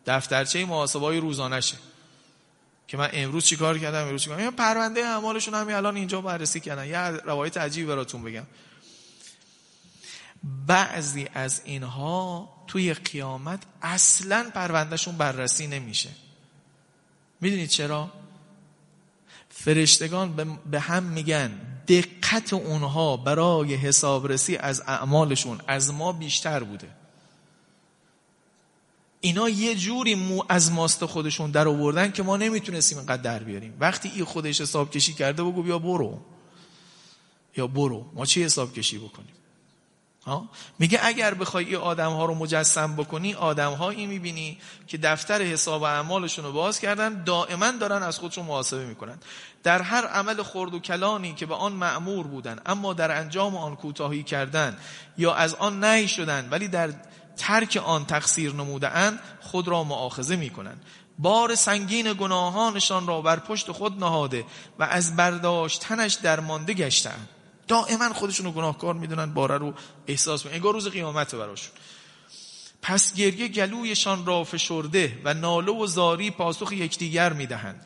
دفترچه 0.05 0.65
محاسبه 0.65 1.05
های 1.05 1.17
روزانشه 1.17 1.75
که 2.87 2.97
من 2.97 3.09
امروز 3.13 3.45
چیکار 3.45 3.77
کردم؟ 3.77 4.01
امروز 4.01 4.21
چیکار 4.21 4.37
کردم 4.37 4.55
پرونده 4.55 5.05
اعمالشون 5.05 5.53
همین 5.53 5.75
الان 5.75 5.95
اینجا 5.95 6.21
بررسی 6.21 6.59
کردن. 6.59 6.87
یه 6.87 6.99
روایت 6.99 7.57
عجیبی 7.57 7.87
براتون 7.87 8.23
بگم. 8.23 8.43
بعضی 10.67 11.27
از 11.33 11.61
اینها 11.65 12.49
توی 12.69 12.93
قیامت 12.93 13.63
اصلا 13.81 14.51
پروندهشون 14.53 15.17
بررسی 15.17 15.67
نمیشه. 15.67 16.09
می‌دونید 17.41 17.69
چرا؟ 17.69 18.11
فرشتگان 19.49 20.57
به 20.71 20.79
هم 20.79 21.03
میگن 21.03 21.51
دقت 21.87 22.53
اونها 22.53 23.17
برای 23.17 23.75
حسابرسی 23.75 24.57
از 24.57 24.81
اعمالشون 24.87 25.61
از 25.67 25.93
ما 25.93 26.11
بیشتر 26.11 26.63
بوده. 26.63 26.89
اینا 29.21 29.49
یه 29.49 29.75
جوری 29.75 30.15
مو 30.15 30.43
از 30.49 30.71
ماست 30.71 31.05
خودشون 31.05 31.51
در 31.51 31.67
آوردن 31.67 32.11
که 32.11 32.23
ما 32.23 32.37
نمی‌تونستیم 32.37 32.97
اینقدر 32.97 33.21
در 33.21 33.43
بیاریم. 33.43 33.77
وقتی 33.79 34.09
این 34.09 34.25
خودش 34.25 34.61
حساب 34.61 34.91
کشی 34.91 35.13
کرده 35.13 35.43
بگو 35.43 35.63
بیا 35.63 35.79
برو. 35.79 36.19
یا 37.57 37.67
برو 37.67 38.05
ما 38.13 38.25
چی 38.25 38.43
حساب 38.43 38.73
کشی 38.73 38.97
بکنیم؟ 38.97 39.38
میگه 40.79 40.99
اگر 41.03 41.33
بخوای 41.33 41.65
این 41.65 41.75
آدم 41.75 42.11
ها 42.11 42.25
رو 42.25 42.35
مجسم 42.35 42.95
بکنی 42.95 43.33
آدم 43.33 43.73
هایی 43.73 44.05
می‌بینی 44.05 44.57
که 44.87 44.97
دفتر 44.97 45.41
حساب 45.41 45.83
اعمالشون 45.83 46.45
رو 46.45 46.51
باز 46.51 46.79
کردن 46.79 47.23
دائما 47.23 47.71
دارن 47.71 48.03
از 48.03 48.19
خودشون 48.19 48.45
محاسبه 48.45 48.85
می‌کنن. 48.85 49.17
در 49.63 49.81
هر 49.81 50.05
عمل 50.05 50.43
خرد 50.43 50.73
و 50.73 50.79
کلانی 50.79 51.33
که 51.33 51.45
به 51.45 51.55
آن 51.55 51.71
معمور 51.71 52.27
بودن 52.27 52.59
اما 52.65 52.93
در 52.93 53.17
انجام 53.17 53.57
آن 53.57 53.75
کوتاهی 53.75 54.23
کردن 54.23 54.77
یا 55.17 55.33
از 55.33 55.55
آن 55.55 55.79
نهی 55.79 56.07
شدن 56.07 56.47
ولی 56.51 56.67
در 56.67 56.93
ترک 57.37 57.81
آن 57.85 58.05
تقصیر 58.05 58.53
نموده 58.53 59.19
خود 59.41 59.67
را 59.67 59.83
معاخذه 59.83 60.35
می‌کنن. 60.35 60.77
بار 61.19 61.55
سنگین 61.55 62.13
گناهانشان 62.13 63.07
را 63.07 63.21
بر 63.21 63.39
پشت 63.39 63.71
خود 63.71 63.99
نهاده 63.99 64.45
و 64.79 64.83
از 64.83 65.15
برداشتنش 65.15 66.13
درمانده 66.13 66.73
گشتند 66.73 67.27
دائما 67.69 68.13
خودشون 68.13 68.45
رو 68.45 68.51
گناهکار 68.51 68.93
می‌دونن 68.93 69.33
باره 69.33 69.57
رو 69.57 69.73
احساس 70.07 70.45
می‌کنن. 70.45 70.55
انگار 70.55 70.73
روز 70.73 70.87
قیامت 70.87 71.35
براشون. 71.35 71.71
پس 72.81 73.13
گریه 73.13 73.47
گلویشان 73.47 74.25
را 74.25 74.43
فشرده 74.43 75.21
و 75.23 75.33
ناله 75.33 75.71
و 75.71 75.87
زاری 75.87 76.31
پاسخ 76.31 76.71
یکدیگر 76.71 77.33
می‌دهند. 77.33 77.85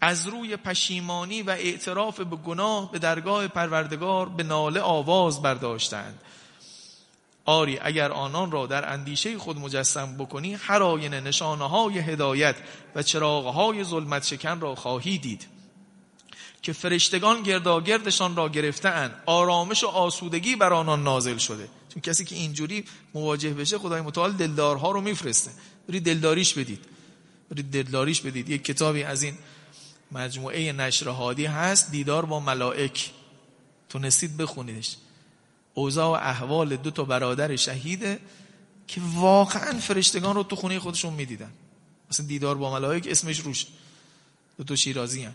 از 0.00 0.28
روی 0.28 0.56
پشیمانی 0.56 1.42
و 1.42 1.50
اعتراف 1.50 2.20
به 2.20 2.36
گناه 2.36 2.92
به 2.92 2.98
درگاه 2.98 3.48
پروردگار 3.48 4.28
به 4.28 4.42
ناله 4.42 4.80
آواز 4.80 5.42
برداشتند. 5.42 6.20
آری 7.44 7.78
اگر 7.78 8.12
آنان 8.12 8.50
را 8.50 8.66
در 8.66 8.92
اندیشه 8.92 9.38
خود 9.38 9.58
مجسم 9.58 10.16
بکنی 10.16 10.54
هر 10.54 10.82
آینه 10.82 11.20
نشانه 11.20 11.68
های 11.68 11.98
هدایت 11.98 12.56
و 12.94 13.02
چراغ 13.02 13.46
های 13.46 13.84
ظلمت 13.84 14.26
شکن 14.26 14.60
را 14.60 14.74
خواهی 14.74 15.18
دید. 15.18 15.55
که 16.62 16.72
فرشتگان 16.72 17.42
گرداگردشان 17.42 18.36
را 18.36 18.48
گرفتن 18.48 19.14
آرامش 19.26 19.84
و 19.84 19.86
آسودگی 19.86 20.56
بر 20.56 20.72
آنان 20.72 21.02
نازل 21.02 21.36
شده. 21.36 21.68
چون 21.88 22.02
کسی 22.02 22.24
که 22.24 22.34
اینجوری 22.34 22.84
مواجه 23.14 23.54
بشه 23.54 23.78
خدای 23.78 24.00
متعال 24.00 24.32
دلدارها 24.32 24.90
رو 24.90 25.00
میفرسته. 25.00 25.50
برید 25.88 26.04
دلداریش 26.04 26.54
بدید. 26.54 26.84
برید 27.50 27.70
دلداریش 27.70 28.20
بدید. 28.20 28.48
یک 28.48 28.64
کتابی 28.64 29.02
از 29.02 29.22
این 29.22 29.34
مجموعه 30.12 30.72
نشر 30.72 31.08
هادی 31.08 31.46
هست 31.46 31.90
دیدار 31.90 32.26
با 32.26 32.40
ملائک. 32.40 33.10
تونستید 33.88 34.36
بخونیدش. 34.36 34.96
اوضاع 35.74 36.06
و 36.06 36.10
احوال 36.10 36.76
دو 36.76 36.90
تا 36.90 37.04
برادر 37.04 37.56
شهیده 37.56 38.18
که 38.86 39.00
واقعا 39.14 39.78
فرشتگان 39.78 40.34
رو 40.34 40.42
تو 40.42 40.56
خونه 40.56 40.78
خودشون 40.78 41.12
می‌دیدن. 41.12 41.50
مثلا 42.10 42.26
دیدار 42.26 42.54
با 42.54 42.72
ملائک 42.72 43.06
اسمش 43.10 43.40
روش. 43.40 43.66
دو 44.58 44.64
تا 44.64 44.76
شیرازی 44.76 45.22
هم. 45.22 45.34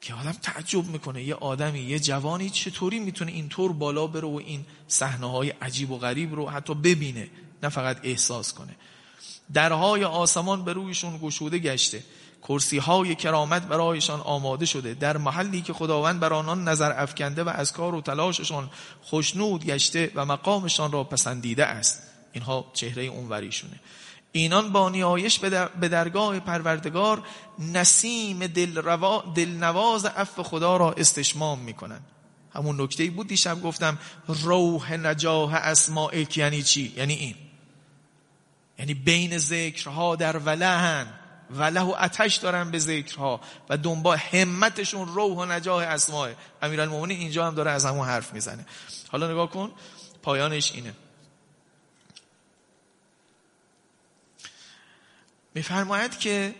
که 0.00 0.14
آدم 0.14 0.32
تعجب 0.32 0.86
می‌کنه. 0.86 1.22
یه 1.22 1.34
آدمی 1.34 1.80
یه 1.80 1.98
جوانی 1.98 2.50
چطوری 2.50 2.98
می‌تونه 2.98 3.32
اینطور 3.32 3.72
بالا 3.72 4.06
بره 4.06 4.28
و 4.28 4.40
این 4.44 4.64
صحنه 4.88 5.30
های 5.30 5.50
عجیب 5.50 5.90
و 5.90 5.98
غریب 5.98 6.34
رو 6.34 6.48
حتی 6.48 6.74
ببینه 6.74 7.28
نه 7.62 7.68
فقط 7.68 8.00
احساس 8.02 8.52
کنه. 8.52 8.76
درهای 9.52 10.04
آسمان 10.04 10.64
به 10.64 10.72
رویشون 10.72 11.18
گشوده 11.22 11.58
گشته. 11.58 12.02
کرسی 12.42 12.78
های 12.78 13.14
کرامت 13.14 13.62
برایشان 13.62 14.20
آماده 14.20 14.66
شده. 14.66 14.94
در 14.94 15.16
محلی 15.16 15.62
که 15.62 15.72
خداوند 15.72 16.20
بر 16.20 16.32
آنان 16.32 16.68
نظر 16.68 17.02
افکنده 17.02 17.44
و 17.44 17.48
از 17.48 17.72
کار 17.72 17.94
و 17.94 18.00
تلاششان 18.00 18.70
خوشنود 19.02 19.64
گشته 19.64 20.10
و 20.14 20.24
مقامشان 20.24 20.92
را 20.92 21.04
پسندیده 21.04 21.66
است. 21.66 22.02
اینها 22.32 22.70
چهره 22.74 23.02
اونوریشونه. 23.02 23.80
اینان 24.32 24.72
با 24.72 24.88
نیایش 24.88 25.38
به 25.80 25.88
درگاه 25.88 26.40
پروردگار 26.40 27.22
نسیم 27.58 28.46
دلنواز 29.34 30.04
عفو 30.04 30.42
خدا 30.42 30.76
را 30.76 30.92
استشمام 30.92 31.58
می‌کنن 31.58 32.00
همون 32.54 32.80
نکته 32.80 33.10
بود 33.10 33.26
دیشب 33.26 33.62
گفتم 33.62 33.98
روح 34.28 34.92
نجاه 34.92 35.54
اسمائک 35.54 36.36
یعنی 36.36 36.62
چی؟ 36.62 36.92
یعنی 36.96 37.14
این. 37.14 37.34
یعنی 38.78 38.94
بین 38.94 39.38
ذکرها 39.38 40.16
در 40.16 40.36
ولهن. 40.36 41.06
وله 41.50 41.80
و 41.80 41.94
اتش 42.00 42.36
دارن 42.36 42.70
به 42.70 42.78
ذکرها 42.78 43.40
و 43.68 43.76
دنبال 43.76 44.16
همتشون 44.16 45.08
روح 45.08 45.36
و 45.36 45.44
نجاه 45.44 45.84
اسماء 45.84 46.30
امیرالمومنین 46.62 47.18
اینجا 47.18 47.46
هم 47.46 47.54
داره 47.54 47.70
از 47.70 47.84
همون 47.84 48.06
حرف 48.08 48.34
می‌زنه. 48.34 48.66
حالا 49.12 49.30
نگاه 49.30 49.50
کن 49.50 49.70
پایانش 50.22 50.72
اینه. 50.72 50.94
میفرماید 55.58 56.18
که 56.18 56.54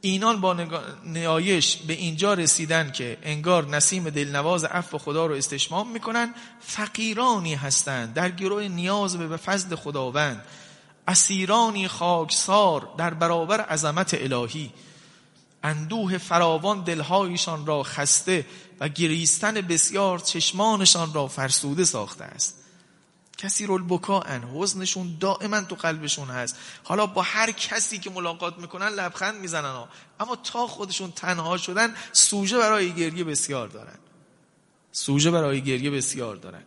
اینان 0.00 0.40
با 0.40 0.56
نیایش 1.04 1.76
به 1.76 1.92
اینجا 1.92 2.34
رسیدن 2.34 2.92
که 2.92 3.18
انگار 3.22 3.66
نسیم 3.66 4.10
دلنواز 4.10 4.64
عفو 4.64 4.98
خدا 4.98 5.26
رو 5.26 5.34
استشمام 5.34 5.90
می‌کنن 5.90 6.34
فقیرانی 6.60 7.54
هستند. 7.54 8.14
در 8.14 8.30
گروه 8.30 8.68
نیاز 8.68 9.16
به 9.16 9.36
فضل 9.36 9.76
خداوند. 9.76 10.44
اسیرانی 11.08 11.88
خاکسار 11.88 12.88
در 12.98 13.14
برابر 13.14 13.60
عظمت 13.60 14.14
الهی. 14.14 14.70
اندوه 15.62 16.18
فراوان 16.18 16.84
دلهایشان 16.84 17.66
را 17.66 17.82
خسته 17.82 18.46
و 18.80 18.88
گریستن 18.88 19.54
بسیار 19.54 20.18
چشمانشان 20.18 21.14
را 21.14 21.26
فرسوده 21.26 21.84
ساخته 21.84 22.24
است. 22.24 22.59
کسی 23.40 23.66
رول 23.66 23.84
بکاءن 23.88 24.42
حزنشون 24.54 25.16
دائما 25.20 25.60
تو 25.60 25.74
قلبشون 25.74 26.28
هست. 26.28 26.56
حالا 26.84 27.06
با 27.06 27.22
هر 27.22 27.50
کسی 27.50 27.98
که 27.98 28.10
ملاقات 28.10 28.58
می‌کنن 28.58 28.88
لبخند 28.88 29.40
می‌زنن 29.40 29.64
ها. 29.64 29.88
اما 30.20 30.36
تا 30.36 30.66
خودشون 30.66 31.12
تنها 31.12 31.56
شدن 31.56 31.94
سوژه 32.12 32.58
برای 32.58 32.92
گریه 32.92 33.24
بسیار 33.24 33.68
دارن. 33.68 33.98
سوژه 34.92 35.30
برای 35.30 35.62
گریه 35.62 35.90
بسیار 35.90 36.36
دارن. 36.36 36.62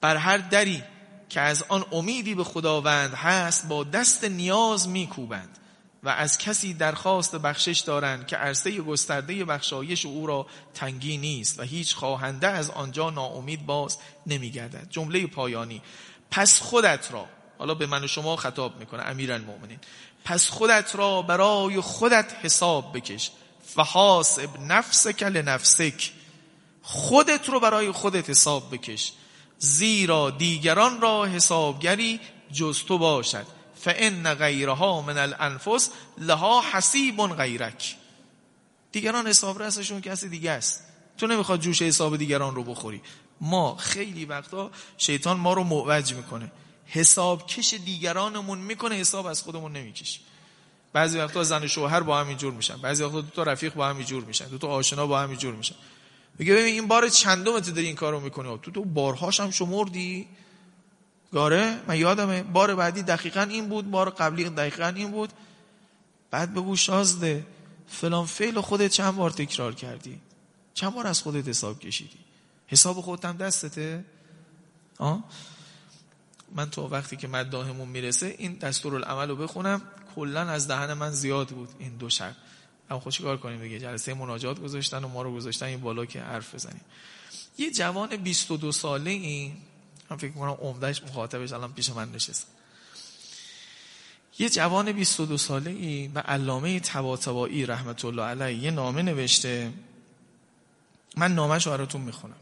بر 0.00 0.16
هر 0.16 0.38
دری 0.38 0.82
که 1.28 1.40
از 1.40 1.64
آن 1.68 1.84
امیدی 1.92 2.34
به 2.34 2.44
خداوند 2.44 3.14
هست 3.14 3.68
با 3.68 3.84
دست 3.84 4.24
نیاز 4.24 4.88
میکوبند. 4.88 5.58
و 6.02 6.08
از 6.08 6.38
کسی 6.38 6.74
درخواست 6.74 7.36
بخشش 7.36 7.78
دارند 7.80 8.26
که 8.26 8.36
عرصه 8.36 8.80
گسترده 8.80 9.44
بخشایش 9.44 10.06
او 10.06 10.26
را 10.26 10.46
تنگی 10.74 11.16
نیست 11.18 11.60
و 11.60 11.62
هیچ 11.62 11.94
خواهنده 11.94 12.46
از 12.48 12.70
آنجا 12.70 13.10
ناامید 13.10 13.66
باز 13.66 13.98
نمیگردد. 14.26 14.86
جمله 14.90 15.26
پایانی. 15.26 15.82
پس 16.30 16.60
خودت 16.60 17.08
را 17.12 17.26
حالا 17.58 17.74
به 17.74 17.86
من 17.86 18.04
و 18.04 18.06
شما 18.06 18.36
خطاب 18.36 18.78
می‌کنه 18.78 19.02
امیرالمؤمنین 19.02 19.78
پس 20.24 20.48
خودت 20.48 20.96
را 20.96 21.22
برای 21.22 21.80
خودت 21.80 22.32
حساب 22.42 22.96
بکش. 22.96 23.30
فحاسب 23.66 24.48
نفسک 24.60 25.22
لنفسک. 25.22 26.10
خودت 26.82 27.48
رو 27.48 27.60
برای 27.60 27.92
خودت 27.92 28.30
حساب 28.30 28.74
بکش. 28.74 29.12
زیرا 29.58 30.30
دیگران 30.30 31.00
را 31.00 31.24
حسابگری 31.24 32.20
جز 32.52 32.84
تو 32.84 32.98
باشد. 32.98 33.59
فان 33.80 34.34
غیرها 34.34 35.02
من 35.02 35.18
الانفس 35.18 35.90
لها 36.18 36.62
حسیب 36.72 37.26
غیرک 37.26 37.96
دیگران 38.92 39.26
حساب 39.26 39.62
رسشون 39.62 40.00
کسی 40.00 40.28
دیگه 40.28 40.50
است. 40.50 40.84
تو 41.18 41.26
نمی‌خواد 41.26 41.60
جوش 41.60 41.82
حساب 41.82 42.16
دیگران 42.16 42.54
رو 42.54 42.64
بخوری. 42.64 43.00
ما 43.40 43.76
خیلی 43.76 44.24
وقتا 44.24 44.70
شیطان 44.98 45.36
ما 45.36 45.52
رو 45.52 45.64
موج 45.64 46.14
می‌کنه. 46.14 46.52
حساب 46.86 47.46
کش 47.46 47.74
دیگرانمون 47.74 48.58
می‌کنه 48.58 48.94
حساب 48.94 49.26
از 49.26 49.42
خودمون 49.42 49.72
نمی‌کشیم 49.72 50.22
بعضی 50.92 51.18
وقتا 51.18 51.44
زن 51.44 51.64
و 51.64 51.68
شوهر 51.68 52.00
با 52.00 52.20
هم 52.20 52.28
اینجور 52.28 52.52
میشن. 52.52 52.76
بعضی 52.76 53.04
وقتا 53.04 53.20
دو 53.20 53.30
تا 53.30 53.42
رفیق 53.42 53.74
با 53.74 53.88
هم 53.88 53.96
اینجور 53.96 54.24
میشن. 54.24 54.48
دو 54.48 54.58
تا 54.58 54.68
آشنا 54.68 55.06
با 55.06 55.20
هم 55.20 55.30
اینجور 55.30 55.54
میشن. 55.54 55.74
میگه 56.38 56.52
ببین 56.54 56.74
این 56.74 56.88
بار 56.88 57.08
چندم 57.08 57.60
داری 57.60 57.86
این 57.86 57.96
کارو 57.96 58.20
می‌کنی؟ 58.20 58.58
تو 58.62 58.70
تو 58.70 58.84
بارهاش 58.84 59.40
هم 59.40 59.50
شمردی؟ 59.50 60.28
گاره؟ 61.32 61.80
من 61.86 61.98
یادمه. 61.98 62.42
بار 62.42 62.74
بعدی 62.74 63.02
دقیقا 63.02 63.42
این 63.42 63.68
بود 63.68 63.90
بار 63.90 64.10
قبلی 64.10 64.44
دقیقا 64.44 64.86
این 64.86 65.10
بود. 65.10 65.32
بعد 66.30 66.54
بگو 66.54 66.76
شازده 66.76 67.46
فلان 67.88 68.26
فعل 68.26 68.60
خودت 68.60 68.90
چند 68.90 69.16
بار 69.16 69.30
تکرار 69.30 69.74
کردی؟ 69.74 70.20
چند 70.74 70.94
بار 70.94 71.06
از 71.06 71.22
خودت 71.22 71.48
حساب 71.48 71.78
کشیدی؟ 71.78 72.18
حساب 72.66 73.00
خودت 73.00 73.24
هم 73.24 73.36
دستته؟ 73.36 74.04
آه؟ 74.98 75.24
من 76.54 76.70
تو 76.70 76.88
وقتی 76.88 77.16
که 77.16 77.28
مداهمون 77.28 77.88
می‌رسه 77.88 78.34
این 78.38 78.54
دستور 78.54 78.94
العمل 78.94 79.28
رو 79.28 79.36
بخونم. 79.36 79.82
کلا 80.16 80.40
از 80.40 80.68
دهن 80.68 80.92
من 80.92 81.10
زیاد 81.10 81.48
بود 81.48 81.68
این 81.78 81.96
دو 81.96 82.08
شب. 82.08 82.36
اما 82.90 83.00
خوش 83.00 83.20
کار 83.20 83.36
کنیم 83.36 83.62
دیگه؟ 83.62 83.78
جلسه 83.78 84.14
مناجات 84.14 84.60
گذاشتن 84.60 85.04
و 85.04 85.08
ما 85.08 85.22
رو 85.22 85.34
گذاشتن 85.34 85.66
این 85.66 85.80
بالا 85.80 86.04
که 86.04 86.20
حرف 86.20 86.54
بزنیم. 86.54 86.80
یه 87.58 87.70
جوان 87.70 88.16
22 88.16 88.72
ساله 88.72 89.10
این 89.10 89.56
من 90.10 90.16
فکر 90.16 90.30
کنم 90.30 90.56
عمدهش 90.60 91.02
مخاطبش 91.02 91.52
الان 91.52 91.72
پیش 91.72 91.90
من 91.90 92.12
نشست 92.12 92.46
یه 94.38 94.50
جوان 94.50 94.92
22 94.92 95.38
ساله 95.38 95.70
ای 95.70 96.08
به 96.08 96.20
علامه 96.20 96.80
طباطبایی 96.80 97.66
رحمت 97.66 98.04
الله 98.04 98.22
علیه 98.22 98.64
یه 98.64 98.70
نامه 98.70 99.02
نوشته. 99.02 99.72
من 101.16 101.34
نامش 101.34 101.68
براتون 101.68 102.00
می‌خونم. 102.00 102.36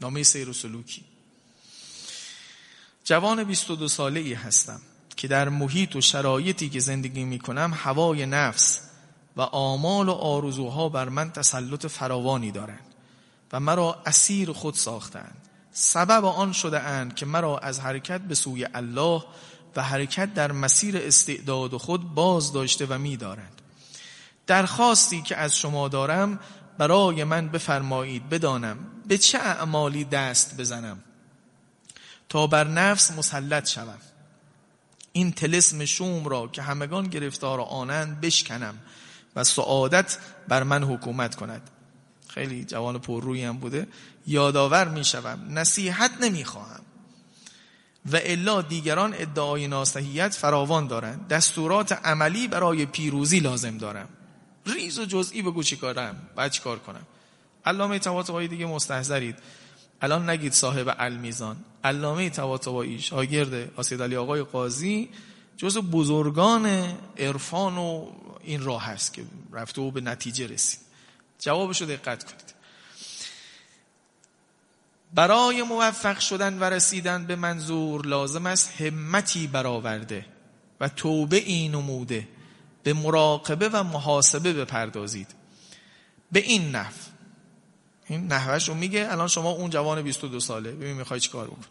نامه 0.00 0.22
سیر 0.22 0.48
و 0.48 0.52
سلوکی. 0.52 1.04
جوان 3.04 3.44
22 3.44 3.88
ساله 3.88 4.20
ای 4.20 4.32
هستم 4.32 4.80
که 5.16 5.28
در 5.28 5.48
محیط 5.48 5.96
و 5.96 6.00
شرایطی 6.00 6.68
که 6.68 6.80
زندگی 6.80 7.24
می‌کنم 7.24 7.72
هوای 7.76 8.26
نفس 8.26 8.80
و 9.36 9.40
آمال 9.40 10.08
و 10.08 10.12
آرزوها 10.12 10.88
بر 10.88 11.08
من 11.08 11.30
تسلط 11.32 11.86
فراوانی 11.86 12.50
دارند 12.50 12.94
و 13.52 13.60
مرا 13.60 14.02
اسیر 14.06 14.52
خود 14.52 14.74
ساختند. 14.74 15.45
سبب 15.78 16.24
آن 16.24 16.52
شده 16.52 16.80
اند 16.80 17.14
که 17.14 17.26
مرا 17.26 17.58
از 17.58 17.80
حرکت 17.80 18.20
به 18.20 18.34
سوی 18.34 18.66
الله 18.74 19.24
و 19.76 19.82
حرکت 19.82 20.34
در 20.34 20.52
مسیر 20.52 20.96
استعداد 20.96 21.76
خود 21.76 22.14
باز 22.14 22.52
داشته 22.52 22.86
و 22.86 22.98
می 22.98 23.16
دارند. 23.16 23.62
درخواستی 24.46 25.22
که 25.22 25.36
از 25.36 25.56
شما 25.56 25.88
دارم 25.88 26.40
برای 26.78 27.24
من 27.24 27.48
بفرمایید 27.48 28.28
بدانم 28.28 28.78
به 29.06 29.18
چه 29.18 29.38
اعمالی 29.38 30.04
دست 30.04 30.56
بزنم 30.56 30.98
تا 32.28 32.46
بر 32.46 32.68
نفس 32.68 33.10
مسلط 33.10 33.68
شوم. 33.68 33.98
این 35.12 35.32
تلسم 35.32 35.84
شوم 35.84 36.28
را 36.28 36.48
که 36.48 36.62
همگان 36.62 37.06
گرفتار 37.06 37.60
آنند 37.60 38.20
بشکنم 38.20 38.74
و 39.36 39.44
سعادت 39.44 40.18
بر 40.48 40.62
من 40.62 40.84
حکومت 40.84 41.34
کند. 41.34 41.70
خیلی 42.28 42.64
جوان 42.64 43.00
هم 43.36 43.58
بوده. 43.58 43.88
یادآور 44.26 44.88
می 44.88 45.04
شوم 45.04 45.46
نصیحت 45.50 46.10
نمی 46.20 46.44
خواهم 46.44 46.80
و 48.12 48.20
الا 48.22 48.62
دیگران 48.62 49.14
ادعای 49.14 49.68
ناسحیت 49.68 50.34
فراوان 50.34 50.86
دارند. 50.86 51.28
دستورات 51.28 51.92
عملی 51.92 52.48
برای 52.48 52.86
پیروزی 52.86 53.40
لازم 53.40 53.78
دارم. 53.78 54.08
ریز 54.66 54.98
و 54.98 55.04
جزئی 55.04 55.42
بگو 55.42 55.62
چی 55.62 55.76
کارم. 55.76 56.28
باید 56.36 56.52
چی 56.52 56.62
کار 56.62 56.78
کنم؟ 56.78 57.06
علامه 57.64 57.98
طباطبایی 57.98 58.48
دیگه 58.48 58.66
مستحضرید. 58.66 59.36
الان 60.00 60.30
نگید 60.30 60.52
صاحب 60.52 60.94
المیزان. 60.98 61.56
علامه 61.84 62.30
طباطبایی 62.30 63.00
شاگرد 63.00 63.72
آسید 63.76 64.02
علی 64.02 64.16
آقای 64.16 64.42
قاضی 64.42 65.10
جز 65.56 65.78
بزرگان 65.78 66.66
عرفان 67.18 67.78
و 67.78 68.06
این 68.44 68.64
راه 68.64 68.84
هست 68.84 69.12
که 69.12 69.24
رفته 69.52 69.80
و 69.82 69.90
به 69.90 70.00
نتیجه 70.00 70.46
رسید. 70.46 70.80
جوابشو 71.38 71.84
دقت 71.84 72.24
کنید. 72.24 72.55
برای 75.14 75.62
موفق 75.62 76.18
شدن 76.18 76.58
و 76.58 76.64
رسیدن 76.64 77.26
به 77.26 77.36
منظور 77.36 78.06
لازم 78.06 78.46
است 78.46 78.80
همتی 78.80 79.46
برآورده 79.46 80.26
و 80.80 80.88
توبه 80.88 81.36
این 81.36 81.72
نموده. 81.72 82.28
به 82.82 82.92
مراقبه 82.92 83.68
و 83.68 83.82
محاسبه 83.82 84.52
بپردازید. 84.52 85.34
به 86.32 86.40
این 86.40 86.70
نحو. 86.70 86.94
این 88.06 88.26
نحوش 88.26 88.68
رو 88.68 88.74
میگه 88.74 89.06
الان 89.10 89.28
شما 89.28 89.50
اون 89.50 89.70
جوان 89.70 90.02
22 90.02 90.40
ساله. 90.40 90.72
ببین 90.72 90.96
می‌خوای 90.96 91.20
چی 91.20 91.30
کار 91.30 91.46
بکنی. 91.46 91.64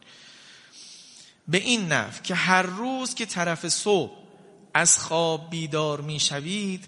به 1.47 1.57
این 1.57 1.91
نحو 1.91 2.21
که 2.23 2.35
هر 2.35 2.61
روز 2.61 3.15
که 3.15 3.25
طرف 3.25 3.67
صبح 3.67 4.11
از 4.73 4.99
خواب 4.99 5.49
بیدار 5.49 6.01
می‌شوید 6.01 6.87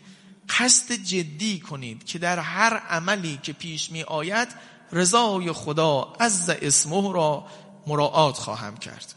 قصد 0.50 0.94
جدی 0.94 1.60
کنید 1.60 2.04
که 2.04 2.20
در 2.20 2.40
هر 2.40 2.78
عملی 2.78 3.40
که 3.44 3.54
پیش 3.54 3.92
می 3.92 4.04
آید 4.04 4.48
رضای 4.92 5.52
خدا 5.52 6.14
از 6.20 6.50
اسمه 6.50 7.14
را 7.14 7.46
مراعات 7.88 8.38
خواهم 8.38 8.78
کرد. 8.78 9.14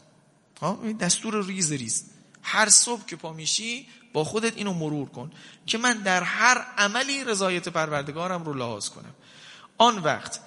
دستور 0.99 1.45
ریز 1.45 1.71
ریز. 1.71 2.05
هر 2.41 2.69
صبح 2.69 3.05
که 3.05 3.15
پا 3.15 3.33
میشی 3.33 3.87
با 4.13 4.23
خودت 4.23 4.57
اینو 4.57 4.73
مرور 4.73 5.09
کن 5.09 5.31
که 5.65 5.77
من 5.77 5.93
در 5.93 6.23
هر 6.23 6.65
عملی 6.77 7.23
رضایت 7.23 7.69
پروردگارم 7.69 8.43
رو 8.43 8.53
لحاظ 8.53 8.89
کنم. 8.89 9.13
آن 9.77 9.97
وقت 9.97 10.39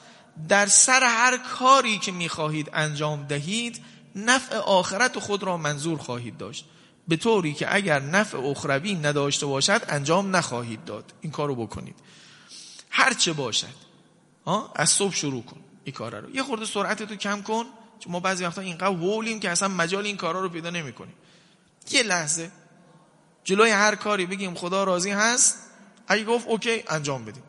در 0.48 0.66
سر 0.66 1.04
هر 1.04 1.36
کاری 1.36 1.98
که 1.98 2.12
می‌خواهید 2.12 2.70
انجام 2.72 3.26
دهید 3.26 3.84
نفع 4.16 4.56
آخرت 4.56 5.18
خود 5.18 5.42
را 5.42 5.56
منظور 5.56 5.98
خواهید 5.98 6.36
داشت. 6.36 6.64
به 7.08 7.16
طوری 7.16 7.54
که 7.54 7.74
اگر 7.74 8.00
نفع 8.00 8.38
اخروی 8.38 8.94
نداشته 8.94 9.46
باشد 9.46 9.82
انجام 9.88 10.36
نخواهید 10.36 10.84
داد. 10.84 11.12
این 11.20 11.32
کارو 11.32 11.54
بکنید. 11.54 11.96
هرچه 12.90 13.32
باشد. 13.32 13.83
از 14.74 14.90
صبح 14.90 15.14
شروع 15.14 15.42
کن 15.42 15.60
این 15.84 15.94
کارا 15.94 16.18
رو. 16.18 16.36
یه 16.36 16.42
خورده 16.42 16.64
سرعت 16.64 17.02
تو 17.02 17.16
کم 17.16 17.42
کن. 17.42 17.64
چون 18.00 18.12
ما 18.12 18.20
بعضی 18.20 18.44
وقتا 18.44 18.60
اینقدر 18.60 18.88
وولیم 18.88 19.40
که 19.40 19.50
اصلا 19.50 19.68
مجال 19.68 20.04
این 20.04 20.16
کارا 20.16 20.40
رو 20.40 20.48
پیدا 20.48 20.70
نمی‌کنیم. 20.70 21.14
یه 21.90 22.02
لحظه. 22.02 22.50
جلوی 23.44 23.70
هر 23.70 23.94
کاری 23.94 24.26
بگیم 24.26 24.54
خدا 24.54 24.84
راضی 24.84 25.10
هست؟ 25.10 25.58
اگه 26.08 26.24
گفت 26.24 26.46
OK 26.46 26.84
انجام 26.88 27.24
بدیم. 27.24 27.42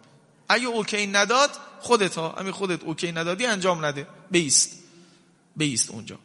اگه 0.49 0.65
OK 0.65 1.07
نداد 1.07 1.49
خودت 1.79 2.17
ها 2.17 2.29
همین 2.29 2.51
خودت 2.51 2.83
OK 2.83 3.11
ندادی 3.11 3.45
انجام 3.45 3.85
نده. 3.85 4.07
بیست. 4.31 4.71
بیست 5.57 5.91
اونجا. 5.91 6.19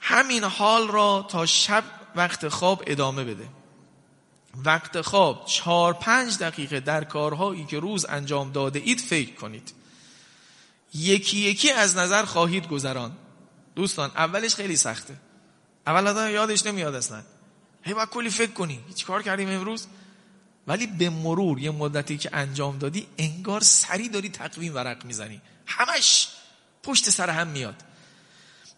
همین 0.00 0.44
حال 0.44 0.88
را 0.88 1.26
تا 1.28 1.46
شب 1.46 1.84
وقت 2.16 2.48
خواب 2.48 2.82
ادامه 2.86 3.24
بده. 3.24 3.48
وقت 4.64 5.00
خواب 5.00 5.46
چهار 5.46 5.92
پنج 5.92 6.38
دقیقه 6.38 6.80
در 6.80 7.04
کارهایی 7.04 7.64
که 7.64 7.78
روز 7.78 8.04
انجام 8.04 8.52
داده 8.52 8.78
اید 8.78 9.00
فکر 9.00 9.34
کنید. 9.34 9.72
یکی 10.94 11.38
یکی 11.38 11.70
از 11.70 11.96
نظر 11.96 12.24
خواهید 12.24 12.68
گذران. 12.68 13.16
دوستان 13.74 14.10
اولش 14.10 14.54
خیلی 14.54 14.76
سخته. 14.76 15.16
اول 15.86 16.06
آدم 16.06 16.30
یادش 16.30 16.66
نمیاد 16.66 16.94
اصلا. 16.94 17.22
هی 17.82 17.94
باید 17.94 18.08
کلی 18.08 18.30
فکر 18.30 18.52
کنی. 18.52 18.80
هیچ 18.88 19.06
کار 19.06 19.22
کردیم 19.22 19.48
امروز؟ 19.48 19.86
ولی 20.66 20.86
به 20.86 21.10
مرور 21.10 21.58
یه 21.58 21.70
مدتی 21.70 22.18
که 22.18 22.30
انجام 22.32 22.78
دادی 22.78 23.06
انگار 23.18 23.60
سری 23.60 24.08
داری 24.08 24.28
تقویم 24.28 24.74
ورق 24.74 25.04
می‌زنی. 25.04 25.40
همش 25.66 26.28
پشت 26.82 27.10
سر 27.10 27.30
هم 27.30 27.46
میاد. 27.46 27.74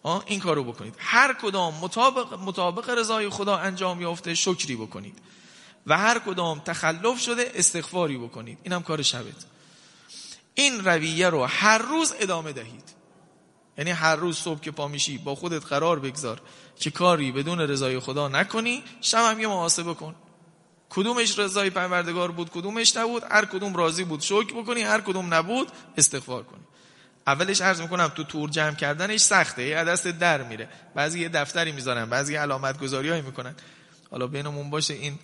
آه 0.03 0.23
این 0.27 0.39
کارو 0.39 0.63
بکنید. 0.63 0.95
هر 0.97 1.33
کدام 1.33 1.73
مطابق 1.75 2.33
مطابق 2.33 2.89
رضای 2.89 3.29
خدا 3.29 3.57
انجام 3.57 4.01
یافته 4.01 4.35
شکری 4.35 4.75
بکنید. 4.75 5.19
و 5.89 5.97
هر 5.97 6.19
کدام 6.19 6.59
تخلف 6.59 7.19
شده 7.19 7.51
استغفاری 7.55 8.17
بکنید. 8.17 8.59
اینم 8.63 8.83
کار 8.83 9.01
شبت. 9.01 9.45
این 10.55 10.85
رویه 10.85 11.29
رو 11.29 11.45
هر 11.45 11.77
روز 11.77 12.13
ادامه 12.19 12.53
دهید. 12.53 12.83
یعنی 13.77 13.91
هر 13.91 14.15
روز 14.15 14.37
صبح 14.37 14.59
که 14.59 14.71
پا 14.71 14.87
میشی 14.87 15.17
با 15.17 15.35
خودت 15.35 15.65
قرار 15.65 15.99
بگذار 15.99 16.41
که 16.79 16.91
کاری 16.91 17.31
بدون 17.31 17.59
رضای 17.59 17.99
خدا 17.99 18.27
نکنی 18.27 18.83
شب 19.01 19.31
هم 19.31 19.39
یه 19.39 19.47
محاسبه 19.47 19.93
کن. 19.93 20.15
کدومش 20.89 21.39
رضای 21.39 21.69
پروردگار 21.69 22.31
بود 22.31 22.49
کدومش 22.49 22.97
نبود؟ 22.97 23.23
هر 23.31 23.45
کدوم 23.45 23.75
راضی 23.75 24.03
بود 24.03 24.21
شکر 24.21 24.53
بکنی. 24.53 24.81
هر 24.81 25.01
کدوم 25.01 25.33
نبود 25.33 25.71
استغفار 25.97 26.43
کنی. 26.43 26.63
اولش 27.27 27.61
عرض 27.61 27.81
می‌کنم 27.81 28.07
تو 28.07 28.23
تور 28.23 28.49
جمع 28.49 28.75
کردنش 28.75 29.19
سخته. 29.19 29.63
یه 29.63 29.83
دست 29.83 30.07
در 30.07 30.43
میره. 30.43 30.69
بعضی 30.95 31.19
یه 31.19 31.29
دفتری 31.29 31.71
می‌ذارن 31.71 32.05
بعضی 32.05 32.35
علامت 32.35 32.79
گذاری 32.79 33.21
می‌کنن. 33.21 33.55
حالا 34.11 34.27
بینمون 34.27 34.69
باشه 34.69 34.93
این 34.93 35.19